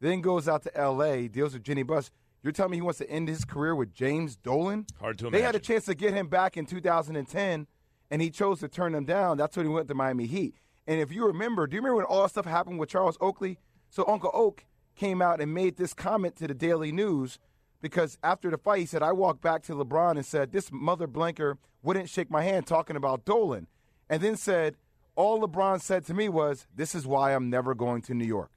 [0.00, 2.10] then goes out to L.A., deals with Jeanie Buss.
[2.42, 4.86] You're telling me he wants to end his career with James Dolan?
[5.00, 5.40] Hard to imagine.
[5.40, 7.66] They had a chance to get him back in 2010,
[8.10, 9.36] and he chose to turn them down.
[9.36, 10.56] That's when he went to Miami Heat.
[10.86, 13.58] And if you remember, do you remember when all that stuff happened with Charles Oakley?
[13.90, 14.64] So Uncle Oak
[14.96, 17.38] came out and made this comment to the Daily News
[17.80, 21.06] because after the fight, he said, I walked back to LeBron and said, This mother
[21.06, 23.66] blanker wouldn't shake my hand talking about Dolan.
[24.08, 24.76] And then said,
[25.14, 28.50] All LeBron said to me was, This is why I'm never going to New York.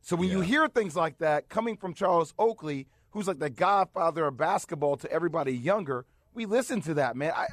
[0.00, 4.26] So when you hear things like that coming from Charles Oakley, who's like the godfather
[4.26, 7.32] of basketball to everybody younger, we listen to that, man.
[7.36, 7.46] I,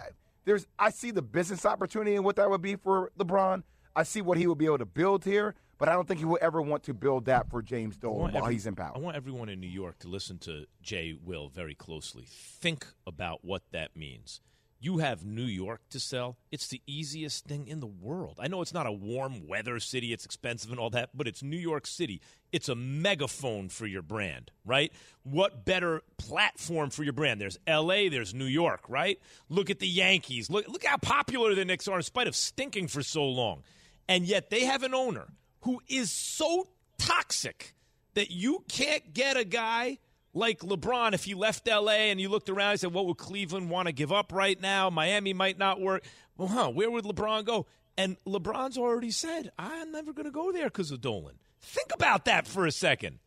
[0.45, 3.61] there's I see the business opportunity and what that would be for LeBron.
[3.95, 6.25] I see what he would be able to build here, but I don't think he
[6.25, 8.93] will ever want to build that for James Dolan while every- he's in power.
[8.95, 12.25] I want everyone in New York to listen to Jay Will very closely.
[12.27, 14.41] Think about what that means.
[14.81, 16.37] You have New York to sell.
[16.51, 18.37] It's the easiest thing in the world.
[18.39, 21.43] I know it's not a warm weather city, it's expensive and all that, but it's
[21.43, 22.21] New York City.
[22.53, 24.93] It's a megaphone for your brand, right?
[25.23, 27.41] What better platform for your brand?
[27.41, 29.19] There's LA, there's New York, right?
[29.49, 30.49] Look at the Yankees.
[30.49, 33.63] Look look how popular the Knicks are in spite of stinking for so long.
[34.07, 35.27] And yet they have an owner
[35.61, 37.75] who is so toxic
[38.13, 39.99] that you can't get a guy
[40.33, 43.69] like LeBron if he left LA and you looked around and said, What would Cleveland
[43.69, 44.89] want to give up right now?
[44.89, 46.03] Miami might not work.
[46.37, 47.65] Well, huh, where would LeBron go?
[47.97, 51.35] And LeBron's already said, I'm never going to go there because of Dolan.
[51.61, 53.19] Think about that for a second.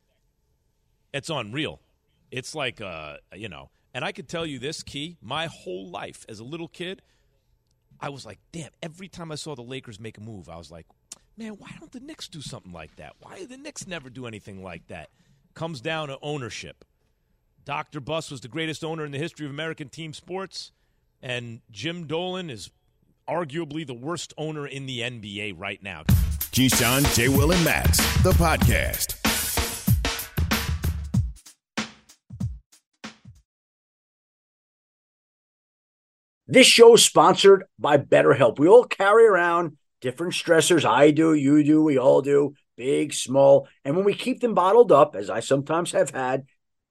[1.12, 1.80] It's unreal.
[2.30, 6.24] It's like, uh, you know, and I could tell you this, Key, my whole life
[6.28, 7.02] as a little kid,
[8.00, 10.70] I was like, damn, every time I saw the Lakers make a move, I was
[10.70, 10.86] like,
[11.36, 13.14] man, why don't the Knicks do something like that?
[13.20, 15.10] Why do the Knicks never do anything like that?
[15.54, 16.84] Comes down to ownership.
[17.64, 18.00] Dr.
[18.00, 20.72] Buss was the greatest owner in the history of American team sports,
[21.22, 22.70] and Jim Dolan is
[23.28, 26.02] arguably the worst owner in the NBA right now.
[26.50, 27.28] Keyshawn, J.
[27.28, 29.16] Will, and Max, the podcast.
[36.48, 38.58] This show is sponsored by BetterHelp.
[38.58, 40.84] We all carry around different stressors.
[40.84, 43.68] I do, you do, we all do, big, small.
[43.84, 46.44] And when we keep them bottled up, as I sometimes have had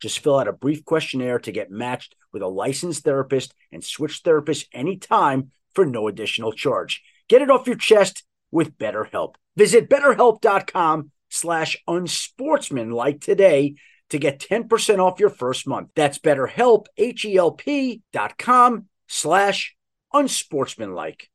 [0.00, 4.22] Just fill out a brief questionnaire to get matched with a licensed therapist and switch
[4.22, 7.02] therapists anytime for no additional charge.
[7.28, 9.34] Get it off your chest with BetterHelp.
[9.56, 13.74] Visit betterhelp.com slash unsportsmanlike today
[14.10, 15.90] to get 10% off your first month.
[15.94, 19.76] That's betterhelp, H-E-L-P dot com slash
[20.12, 21.28] unsportsmanlike.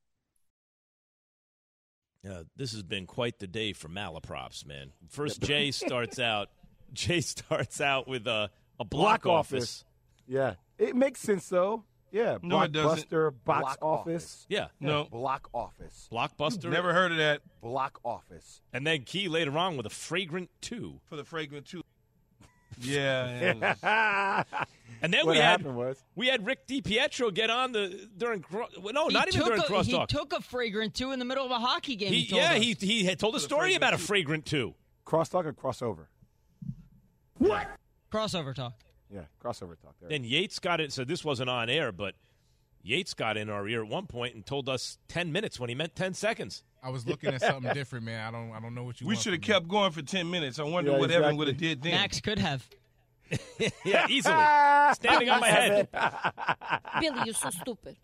[2.27, 4.91] Uh, this has been quite the day for malaprops, man.
[5.09, 6.49] First, Jay starts out.
[6.93, 9.83] Jay starts out with a, a block, office.
[10.27, 10.55] Yeah.
[10.77, 11.83] It makes sense, though.
[12.11, 12.37] Yeah.
[12.43, 13.09] No, it doesn't.
[13.09, 14.45] Blockbuster, box Block office.
[14.47, 14.67] Yeah.
[14.79, 15.05] No.
[15.05, 16.07] Block office.
[16.11, 16.69] Blockbuster.
[16.69, 17.41] Never heard of that.
[17.61, 18.61] Block office.
[18.71, 20.99] And then Key later on with a fragrant two.
[21.05, 21.81] For the fragrant two.
[22.79, 23.73] Yeah.
[23.83, 24.43] yeah.
[25.01, 28.39] And then What we had happened was- we had Rick DiPietro get on the during
[28.41, 30.09] cro- well, no, He not even took during a, crosstalk.
[30.09, 32.13] He took a fragrant two in the middle of a hockey game.
[32.13, 32.61] He- He, told yeah, us.
[32.61, 34.75] he he had told a story about a fragrant two.
[35.05, 36.05] Crosstalk or crossover?
[37.47, 37.67] What?
[38.11, 38.73] Crossover talk.
[39.09, 39.95] Yeah, crossover talk.
[39.99, 40.09] There.
[40.09, 40.91] Then Yates got it.
[40.91, 42.15] So this wasn't on air, but
[42.81, 45.75] Yates got in our ear at one point and told us ten minutes when he
[45.75, 46.63] meant ten seconds.
[46.81, 48.27] I was looking at something different, man.
[48.27, 49.07] I don't, I don't know what you.
[49.07, 49.53] We should have from me.
[49.53, 50.59] kept going for 10 minutes.
[50.59, 51.93] I wonder Yeah, what Evan would have did then.
[51.93, 52.67] Max could have.
[53.85, 54.35] yeah, easily.
[54.95, 55.87] Standing on my head.
[56.99, 57.95] Billy, you're so stupid.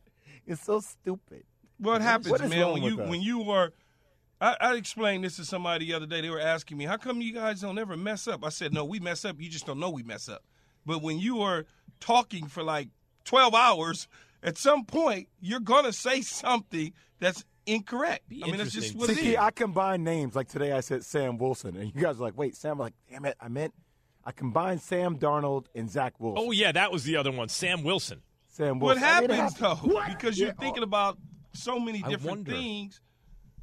[0.46, 1.44] You're so stupid.
[1.78, 3.10] What happens, What is man, when you us?
[3.10, 3.74] when you were
[4.42, 6.22] I, I explained this to somebody the other day.
[6.22, 8.86] They were asking me, "How come you guys don't ever mess up?" I said, "No,
[8.86, 9.40] we mess up.
[9.40, 10.44] You just don't know we mess up."
[10.86, 11.66] But when you are
[12.00, 12.90] talking for like
[13.26, 14.08] twelve hours,
[14.42, 18.24] at some point you're gonna say something that's incorrect.
[18.32, 19.38] I mean, that's just what See, it Key, is.
[19.38, 20.36] I combine names.
[20.36, 22.94] Like today, I said Sam Wilson, and you guys are like, "Wait, Sam." I'm like,
[23.10, 23.74] "Damn it, I meant."
[24.26, 26.44] I combined Sam Darnold and Zach Wilson.
[26.48, 28.22] Oh yeah, that was the other one, Sam Wilson.
[28.48, 29.04] Sam What Wilson.
[29.04, 29.82] I mean, happens happens.
[29.82, 30.04] though?
[30.10, 31.18] Because you're thinking about
[31.54, 33.02] so many different things.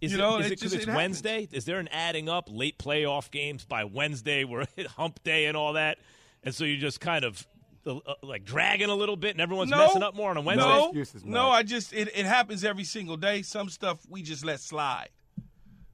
[0.00, 0.96] Is you it, know, is it it because just- it's it happens.
[0.96, 1.48] Wednesday?
[1.52, 4.44] Is there an adding up late playoff games by Wednesday?
[4.44, 5.98] We're at hump day and all that,
[6.44, 7.46] and so you just kind of
[7.86, 10.66] uh, like dragging a little bit, and everyone's no, messing up more on a Wednesday?
[11.24, 13.42] No, no, I just it, it happens every single day.
[13.42, 15.08] Some stuff we just let slide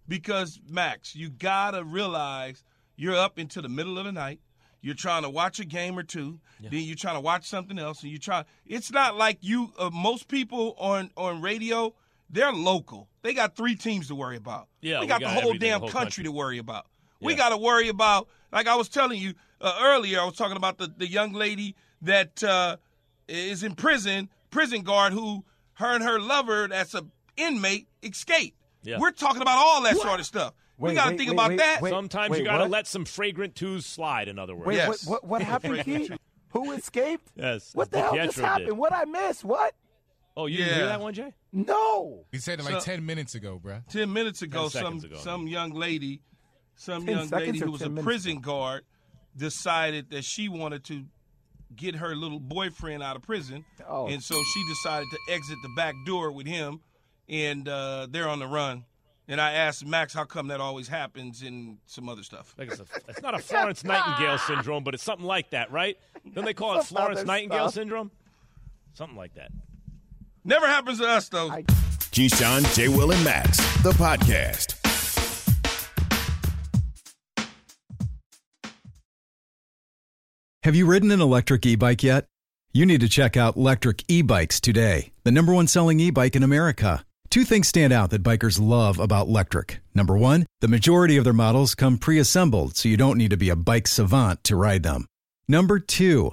[0.08, 2.64] because Max, you gotta realize
[2.96, 4.40] you're up into the middle of the night.
[4.80, 8.02] You're trying to watch a game or two, then you're trying to watch something else,
[8.02, 8.44] and you try.
[8.66, 9.72] It's not like you.
[9.78, 11.94] Uh, most people on on radio,
[12.32, 13.08] they're local.
[13.22, 14.68] They got three teams to worry about.
[14.80, 16.24] Yeah, we we got, got the whole everything, the damn whole country, country.
[16.24, 16.86] to worry about.
[17.20, 18.28] We got to worry about.
[18.50, 21.76] Like I was telling you uh, earlier, I was talking about the the young lady
[22.02, 22.76] that uh,
[23.28, 27.04] is in prison, prison guard who her and her lover, that's a
[27.36, 28.56] inmate, escaped.
[28.82, 28.98] Yeah.
[28.98, 30.54] We're talking about all that sort of stuff.
[30.78, 31.80] we got to think wait, about wait, that.
[31.80, 31.90] wait.
[31.90, 34.28] Sometimes you got to let some fragrant twos slide.
[34.28, 35.06] In other words, Wait, Yes.
[35.06, 36.12] what, what, what happened, Keith?
[36.50, 37.30] Who escaped?
[37.36, 37.70] Yes.
[37.74, 38.44] What the hell Pietro just did.
[38.44, 38.78] happened?
[38.78, 39.44] What I missed?
[39.44, 39.74] What?
[40.36, 40.76] Oh, you didn't Yeah.
[40.76, 41.34] hear that one, Jay?
[41.52, 42.24] No.
[42.32, 43.86] He said it like So- 10 minutes ago, bruh.
[43.88, 46.20] Ten minutes ago, 10 some seconds ago, I some young lady,
[46.74, 48.84] some 10 young seconds lady or who was a 10 minutes prison guard,
[49.36, 51.04] decided that she wanted to
[51.76, 54.06] get her little boyfriend out of prison, Oh.
[54.06, 56.80] and so she decided to exit the back door with him,
[57.28, 58.84] and uh, they're on the run.
[59.28, 62.54] And I asked Max, how come that always happens, and some other stuff.
[62.58, 65.96] Like it's, a, it's not a Florence Nightingale syndrome, but it's something like that, right?
[66.24, 67.74] Then they call it Some other Florence Nightingale stuff.
[67.74, 68.10] syndrome,
[68.94, 69.50] something like that.
[70.44, 71.50] Never happens to us though.
[72.10, 72.88] Keyshawn, J.
[72.88, 74.78] Will, and Max, the podcast.
[80.64, 82.26] Have you ridden an electric e bike yet?
[82.72, 86.36] You need to check out Lectric E Bikes today, the number one selling e bike
[86.36, 87.04] in America.
[87.30, 89.78] Two things stand out that bikers love about Lectric.
[89.94, 93.36] Number one, the majority of their models come pre assembled, so you don't need to
[93.36, 95.06] be a bike savant to ride them.
[95.48, 96.32] Number two,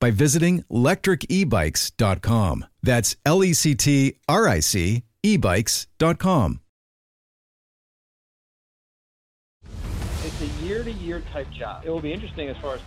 [0.00, 2.64] by visiting lectricebikes.com.
[2.82, 6.60] That's L E C T R I C ebikes.com.
[10.24, 11.82] It's a year-to-year type job.
[11.84, 12.80] It will be interesting as far as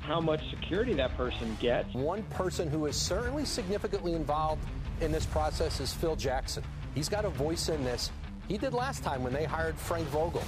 [0.00, 1.92] how much security that person gets.
[1.94, 4.64] One person who is certainly significantly involved
[5.00, 6.64] in this process is Phil Jackson.
[6.94, 8.10] He's got a voice in this.
[8.48, 10.42] He did last time when they hired Frank Vogel.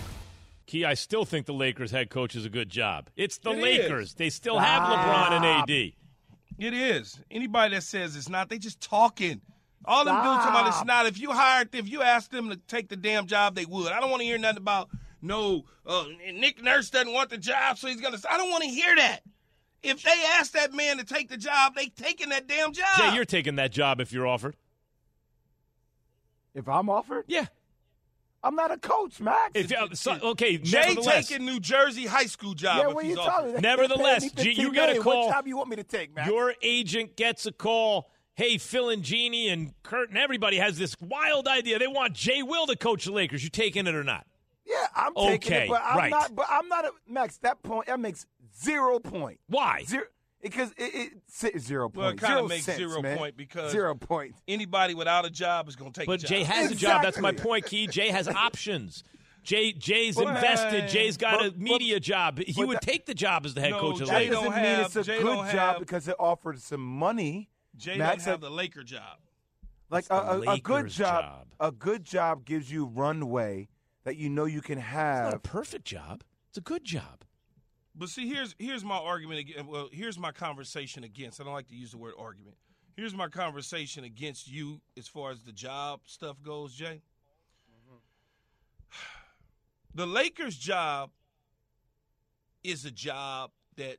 [0.67, 3.11] Key, I still think the Lakers head coach is a good job.
[3.17, 3.63] It's the It is.
[3.63, 4.15] Lakers.
[4.15, 5.93] They still have LeBron and AD.
[6.61, 7.19] It is.
[7.31, 9.41] Anybody that says it's not, they just talking.
[9.87, 11.07] All them dudes talking about it's not.
[11.07, 13.91] If you hired them, if you asked them to take the damn job, they would.
[13.91, 14.91] I don't want to hear nothing about
[15.23, 15.65] no.
[15.87, 16.05] Uh,
[16.35, 18.19] Nick Nurse doesn't want the job, so he's gonna.
[18.31, 19.21] I don't want to hear that.
[19.83, 22.99] If they ask that man to take the job, they taking that damn job.
[22.99, 24.55] Jay, you're taking that job if you're offered.
[26.55, 27.25] If I'm offered?
[27.27, 27.47] Yeah.
[28.43, 29.51] I'm not a coach, Max.
[29.55, 32.79] If uh, so, okay, Jay nevertheless, taking New Jersey high school job.
[32.79, 33.61] yeah, if what he's you talking?
[33.61, 35.03] Nevertheless, they pay me G, you got a million.
[35.03, 35.27] call.
[35.27, 36.29] What job you want me to take, Max?
[36.29, 38.11] Your agent gets a call.
[38.35, 41.79] Hey, Phil and Jeanie and Kurt and everybody has this wild idea.
[41.79, 43.45] They want Jay Will to coach the Lakers.
[43.45, 44.27] You taking it or not?
[44.65, 46.11] Yeah, I'm taking Okay, it, but I'm right.
[46.11, 46.35] not.
[46.35, 47.37] But I'm not a Max.
[47.39, 48.25] That point that makes
[48.63, 49.41] zero point.
[49.49, 49.83] Why?
[49.87, 50.05] Zero
[50.43, 52.21] because it, it si- zero Well, it point.
[52.21, 53.19] kind of makes cents, zero man.
[53.19, 54.35] point because zero point.
[54.49, 56.07] Anybody without a job is going to take.
[56.07, 56.53] But a Jay job.
[56.53, 57.03] has a job.
[57.03, 57.87] That's my point, Key.
[57.87, 59.05] Jay has options.
[59.43, 60.89] Jay Jay's But- invested.
[60.89, 62.39] Jay's got but- a media job.
[62.39, 64.19] He would that- take the job as the head No, coach of the Jay That
[64.19, 64.35] Lakers.
[64.35, 67.49] don't doesn't mean have- it's a Jay good job have- because it offered some money.
[67.77, 69.19] Jay Max don't have had- the Laker job.
[69.89, 71.47] Like a, a, a good job, job.
[71.59, 73.69] a good job gives you runway
[74.05, 75.25] that you know you can have.
[75.27, 76.23] It's not a perfect job.
[76.49, 77.25] It's a good job.
[77.95, 79.41] But see, here's here's my argument.
[79.41, 81.41] Again, well, here's my conversation against.
[81.41, 82.57] I don't like to use the word argument.
[82.97, 87.03] Here's my conversation against you as far as the job stuff goes, Jay.
[89.93, 91.11] The Lakers' job
[92.63, 93.97] is a job that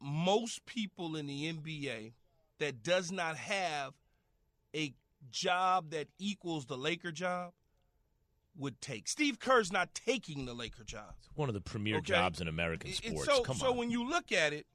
[0.00, 2.12] most people in the NBA
[2.58, 3.92] that does not have
[4.74, 4.92] a
[5.30, 7.52] job that equals the Laker job
[8.56, 9.08] would take.
[9.08, 11.14] Steve Kerr's not taking the Laker job.
[11.34, 12.06] One of the premier Okay.
[12.12, 13.24] jobs in American It- it- sports.
[13.26, 13.76] So, Come so on.
[13.78, 14.66] when you look at it,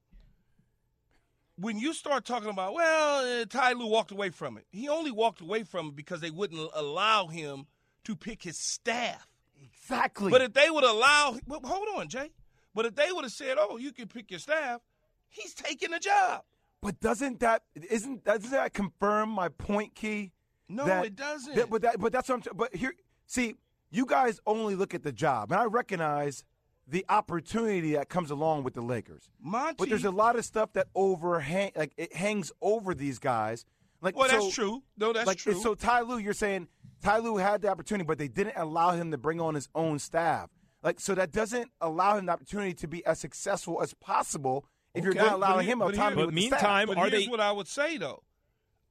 [1.56, 4.66] when you start talking about, well, uh, Ty Lue walked away from it.
[4.72, 7.66] He only walked away from it because they wouldn't allow him
[8.04, 9.28] to pick his staff.
[9.62, 10.30] Exactly.
[10.32, 12.32] But if they would allow, well, hold on, Jay.
[12.76, 14.82] But if they would have said, oh, you can pick your staff,
[15.30, 16.44] he's taking the job.
[16.82, 20.32] But doesn't that isn't doesn't that confirm my point, Key?
[20.70, 21.56] No, That- it doesn't.
[21.56, 22.42] that- but that but that's what I'm.
[22.44, 22.94] t- But here,
[23.26, 23.56] see,
[23.90, 26.44] you guys only look at the job, and I recognize
[26.88, 29.30] the opportunity that comes along with the Lakers.
[29.42, 33.66] Monty, But there's a lot of stuff that overhang, like it hangs over these guys.
[34.02, 34.84] Like, Well, that's true.
[34.98, 35.56] No, that's like, true.
[35.62, 36.68] So Ty Lue, you're saying
[37.02, 40.00] Ty Lue had the opportunity, but they didn't allow him to bring on his own
[40.00, 40.50] staff.
[40.84, 45.04] Like, so that doesn't allow him the opportunity to be as successful as possible if
[45.04, 46.88] you're Okay, not but allowing here- him but autonomy here- with the staff.
[46.88, 48.24] But here's what I would say though: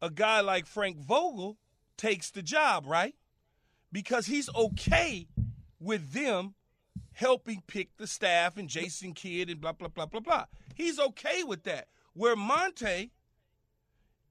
[0.03, 1.57] a guy like Frank Vogel
[1.97, 3.15] takes the job, right?
[3.93, 5.29] Because he's okay
[5.81, 6.55] with them
[7.13, 10.45] helping pick the staff and Jason Kidd and blah blah blah blah blah.
[10.75, 11.89] He's okay with that.
[12.13, 13.13] Where Monty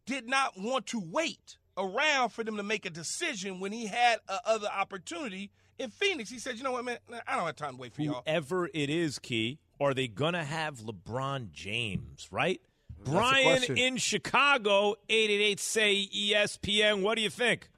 [0.06, 4.20] did not want to wait around for them to make a decision when he had
[4.28, 6.30] a other opportunity in Phoenix.
[6.30, 6.97] He said, "You know what, man?
[7.28, 10.45] I don't have time to wait for y'all." Whoever it is, Key, are they gonna
[10.45, 12.28] have LeBron James?
[12.32, 12.62] Right?
[13.03, 17.01] the Brian in Chicago, eight eight eight say E ESPN.
[17.01, 17.70] What do you think?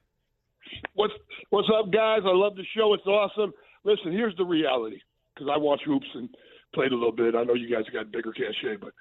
[0.94, 1.14] What's
[1.50, 2.20] What's up, guys?
[2.24, 2.94] I love the show.
[2.94, 3.52] It's awesome.
[3.84, 5.00] Listen, here's the reality
[5.34, 6.28] because I watch hoops and
[6.74, 7.34] played a little bit.
[7.34, 8.92] I know you guys got bigger cachet, but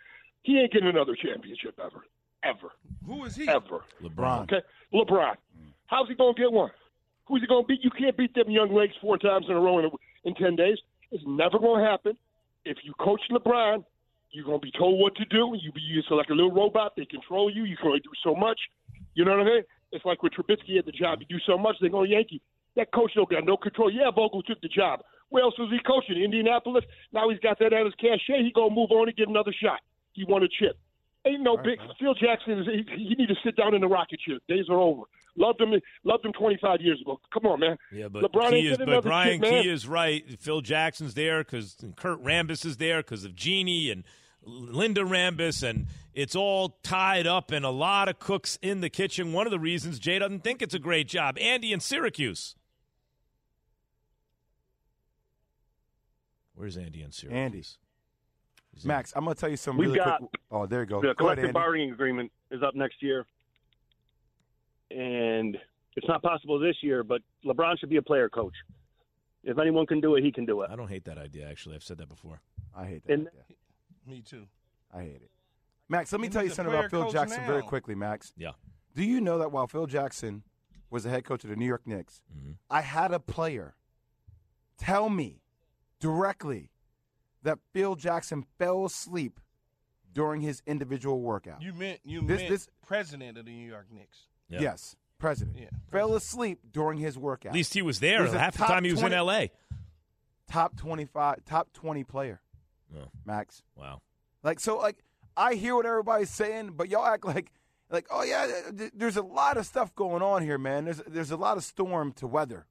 [0.43, 2.05] he ain't getting another championship ever,
[2.43, 2.71] ever,
[3.05, 3.47] Who is he?
[3.49, 3.83] ever.
[4.01, 4.43] LeBron.
[4.43, 4.61] Okay,
[4.93, 5.35] LeBron.
[5.87, 6.71] How's he gonna get one?
[7.27, 7.83] Who's he gonna beat?
[7.83, 9.89] You can't beat them young legs four times in a row in, a,
[10.23, 10.77] in ten days.
[11.11, 12.17] It's never gonna happen.
[12.63, 13.83] If you coach LeBron,
[14.31, 15.57] you're gonna be told what to do.
[15.59, 16.93] You be used like a little robot.
[16.95, 17.63] They control you.
[17.63, 18.59] You can only do so much.
[19.15, 19.63] You know what I mean?
[19.91, 21.19] It's like when Trubisky had the job.
[21.19, 22.41] You do so much, they go Yankee.
[22.75, 23.91] That coach don't got no control.
[23.91, 25.01] Yeah, Vogel took the job.
[25.29, 26.21] Where else was he coaching?
[26.23, 26.85] Indianapolis.
[27.11, 28.43] Now he's got that at his cachet.
[28.43, 29.79] He gonna move on and get another shot.
[30.13, 30.77] He won a chip.
[31.25, 31.79] Ain't no big.
[31.99, 32.65] Phil Jackson is.
[32.67, 34.37] He, he need to sit down in the rocket chair.
[34.47, 35.03] Days are over.
[35.35, 35.73] Loved him.
[36.03, 37.19] Loved him 25 years ago.
[37.33, 37.77] Come on, man.
[37.91, 39.49] Yeah, but LeBron Key is, but Brian chip.
[39.49, 40.23] Key is right.
[40.39, 44.03] Phil Jackson's there because Kurt Rambis is there because of Jeanie and
[44.47, 49.33] Linda Rambis, and it's all tied up and a lot of cooks in the kitchen.
[49.33, 51.37] One of the reasons Jay doesn't think it's a great job.
[51.39, 52.55] Andy in Syracuse.
[56.55, 57.37] Where's Andy in Syracuse?
[57.37, 57.63] Andy.
[58.87, 60.31] Max, I'm gonna tell you some We've really got- quick.
[60.51, 60.97] Oh, there you go.
[60.97, 61.53] The Go ahead, collective Andy.
[61.53, 63.25] bargaining agreement is up next year,
[64.91, 65.57] and
[65.95, 67.03] it's not possible this year.
[67.03, 68.53] But LeBron should be a player coach.
[69.43, 70.69] If anyone can do it, he can do it.
[70.69, 71.49] I don't hate that idea.
[71.49, 72.41] Actually, I've said that before.
[72.75, 73.13] I hate that.
[73.13, 73.29] And
[74.07, 74.47] Me too.
[74.93, 75.31] I hate it.
[75.89, 78.33] Max, let me He tell you something about Phil coach Jackson very quickly, Max.
[78.37, 78.51] Yeah.
[78.95, 80.43] Do you know that while Phil Jackson
[80.89, 82.51] was the head coach of the New York Knicks, Mm-hmm.
[82.69, 83.75] I had a player
[84.77, 85.41] tell me
[85.99, 86.71] directly
[87.43, 89.39] that Phil Jackson fell asleep
[90.13, 91.61] during his individual workout.
[91.61, 94.27] You meant you This- meant this- president of the New York Knicks.
[94.49, 95.57] Yes, president.
[95.57, 97.49] Yeah, Fell asleep during his workout.
[97.49, 99.19] At least he was there He's a half the top time he was 20 in
[99.19, 99.51] L.A.
[100.49, 102.39] Top 25, top 20 player,
[102.95, 103.63] Oh, Max.
[103.75, 104.01] wow.
[104.43, 104.97] Like so, like
[105.35, 107.51] I hear what everybody's saying, but y'all act like,
[107.89, 110.85] like, oh yeah, th- there's a lot of stuff going on here, man.
[110.85, 112.65] There's there's a lot of storm to weather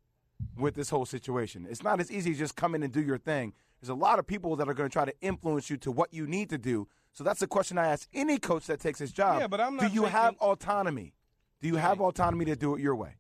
[0.56, 1.66] with this whole situation.
[1.68, 3.54] It's not as easy as just come in and do your thing.
[3.80, 6.12] There's a lot of people that are going to try to influence you to what
[6.12, 6.88] you need to do.
[7.12, 9.40] So that's the question I ask any coach that takes his job.
[9.40, 11.14] Yeah, but I'm do you taking- have autonomy?
[11.60, 13.16] Do you have autonomy to do it your way?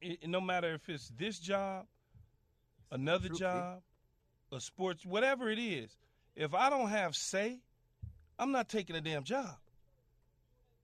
[0.00, 1.86] It, no matter if it's this job,
[2.90, 3.82] another job,
[4.52, 5.96] a sports, whatever it is,
[6.36, 7.58] if I don't have say,
[8.38, 9.56] I'm not taking a damn job.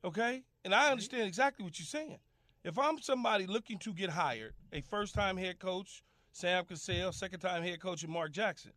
[0.05, 0.42] Okay?
[0.64, 2.18] And I understand exactly what you're saying.
[2.64, 7.40] If I'm somebody looking to get hired, a first time head coach, Sam Cassell, second
[7.40, 8.72] time head coach, and Mark Jackson,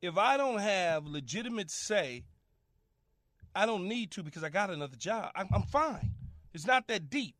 [0.00, 2.24] if I don't have legitimate say,
[3.54, 5.30] I don't need to because I got another job.
[5.34, 6.12] I'm, I'm fine.
[6.54, 7.34] It's not that deep.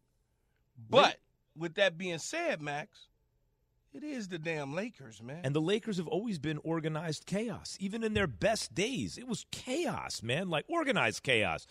[0.90, 1.16] But
[1.56, 3.08] with that being said, Max,
[3.96, 5.40] it is the damn Lakers, man.
[5.42, 7.78] And the Lakers have always been organized chaos.
[7.80, 11.66] Even in their best days, it was chaos, man, like organized chaos.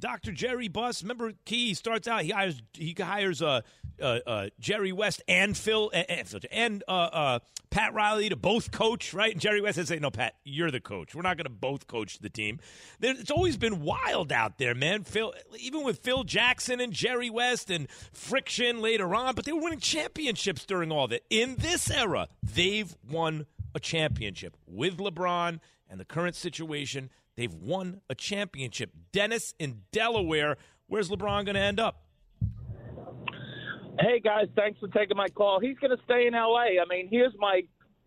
[0.00, 0.32] Dr.
[0.32, 3.60] Jerry Buss, remember Key starts out he hires he hires uh,
[4.00, 7.38] uh, uh, Jerry West and Phil and, and, uh, uh,
[7.70, 9.30] Pat Riley to both coach, right?
[9.30, 11.14] And Jerry West says, no, Pat, you're the coach.
[11.14, 12.58] We're not going to both coach the team."
[12.98, 15.04] There, it's always been wild out there, man.
[15.04, 19.60] Phil, even with Phil Jackson and Jerry West and friction later on, but they were
[19.62, 21.22] winning championships during all that.
[21.30, 27.10] In this era, they've won a championship with LeBron and the current situation.
[27.40, 28.90] They've won a championship.
[29.12, 30.58] Dennis in Delaware.
[30.88, 32.02] Where's LeBron going to end up?
[33.98, 35.58] Hey guys, thanks for taking my call.
[35.58, 36.82] He's going to stay in LA.
[36.82, 37.62] I mean, here's my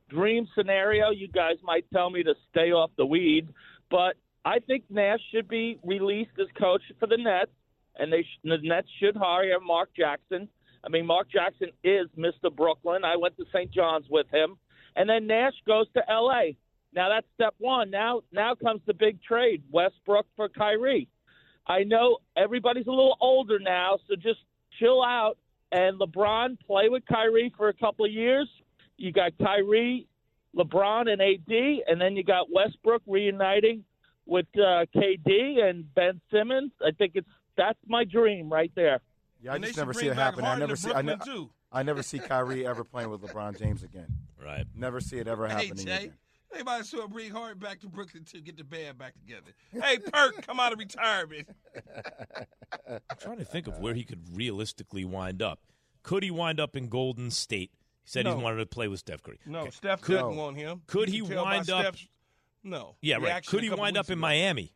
[0.08, 1.10] dream scenario.
[1.10, 3.48] You guys might tell me to stay off the weed,
[3.90, 7.50] but I think Nash should be released as coach for the Nets,
[7.98, 10.48] and they sh- the Nets should hire Mark Jackson.
[10.84, 12.56] I mean, Mark Jackson is Mr.
[12.56, 13.04] Brooklyn.
[13.04, 13.72] I went to St.
[13.72, 14.58] John's with him,
[14.96, 16.52] and then Nash goes to LA.
[16.96, 17.90] Now that's step one.
[17.90, 21.08] Now, now comes the big trade: Westbrook for Kyrie.
[21.66, 24.40] I know everybody's a little older now, so just
[24.80, 25.38] chill out
[25.72, 28.48] and LeBron play with Kyrie for a couple of years.
[28.98, 30.08] You got Kyrie,
[30.56, 33.84] LeBron, and AD, and then you got Westbrook reuniting
[34.26, 36.72] with uh, KD and Ben Simmons.
[36.86, 37.28] I think it's
[37.58, 39.00] that's my dream right there.
[39.42, 40.46] Yeah, I And just never see it back happen.
[40.46, 40.92] I never to see.
[40.92, 41.18] I, ne-
[41.72, 44.08] I never see Kyrie ever playing with LeBron James again.
[44.44, 44.66] Right.
[44.76, 45.96] Never see it ever Hey, happening Jay.
[45.96, 46.14] again.
[46.54, 49.52] They might as well bring Harden back to Brooklyn to get the band back together.
[49.72, 51.48] Hey, Perk, come out of retirement.
[52.88, 55.60] I'm trying to think of where he could realistically wind up.
[56.04, 57.72] Could he wind up in Golden State?
[58.04, 58.38] He said No.
[58.38, 59.40] he wanted to play with Steph Curry.
[59.46, 59.72] No, Okay.
[59.72, 60.82] Steph could, doesn't want him.
[60.88, 61.82] Could he can tell by wind up?
[61.96, 62.08] Steph's-
[62.64, 62.96] no.
[63.02, 63.46] Yeah, right.
[63.46, 64.22] Could he wind up in ago.
[64.22, 64.74] Miami?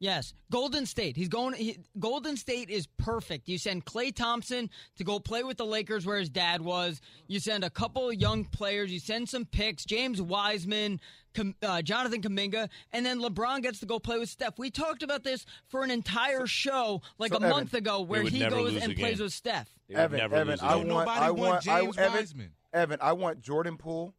[0.00, 1.16] Yes, Golden State.
[1.16, 1.54] He's going.
[1.54, 3.48] He, Golden State is perfect.
[3.48, 7.00] You send Klay Thompson to go play with the Lakers where his dad was.
[7.26, 8.92] You send a couple of young players.
[8.92, 9.84] You send some picks.
[9.84, 11.00] James Wiseman,
[11.34, 14.56] Kam- uh, Jonathan Kuminga, and then LeBron gets to go play with Steph.
[14.56, 18.38] We talked about this for an entire show like so a month ago, where he
[18.38, 19.68] goes and a plays with Steph.
[19.88, 20.88] They Evan, Evan, lose a I game.
[20.88, 22.50] want, Nobody I want want, I, James Evan, Wiseman.
[22.72, 24.14] Evan, I want Jordan Poole.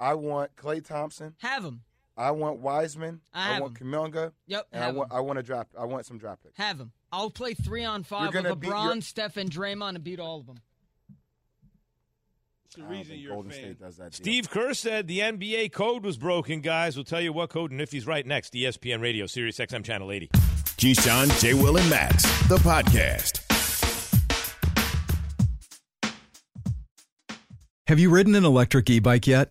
[0.00, 1.36] I want Klay Thompson.
[1.38, 1.82] Have him.
[2.16, 3.20] I want Wiseman.
[3.32, 3.88] I have want him.
[3.88, 4.32] Kuminga.
[4.46, 5.16] Yep, And I want, him.
[5.16, 5.70] I want to draft.
[5.78, 6.56] I want some draft picks.
[6.58, 6.92] Have him.
[7.10, 10.40] I'll play three on five with gonna beat LeBron, Steph, and Draymond and beat all
[10.40, 10.56] of them.
[12.66, 13.62] It's the I reason you're Golden a fan.
[13.64, 14.12] State does that.
[14.12, 14.16] deal.
[14.24, 16.96] Steve Kerr said the NBA code was broken, guys.
[16.96, 18.52] We'll tell you what code and if he's right next.
[18.54, 20.28] ESPN Radio, Sirius XM Channel 80.
[20.76, 21.54] Keyshawn, J.
[21.54, 23.40] Will, and Max, the podcast.
[27.86, 29.50] Have you ridden an electric e bike yet?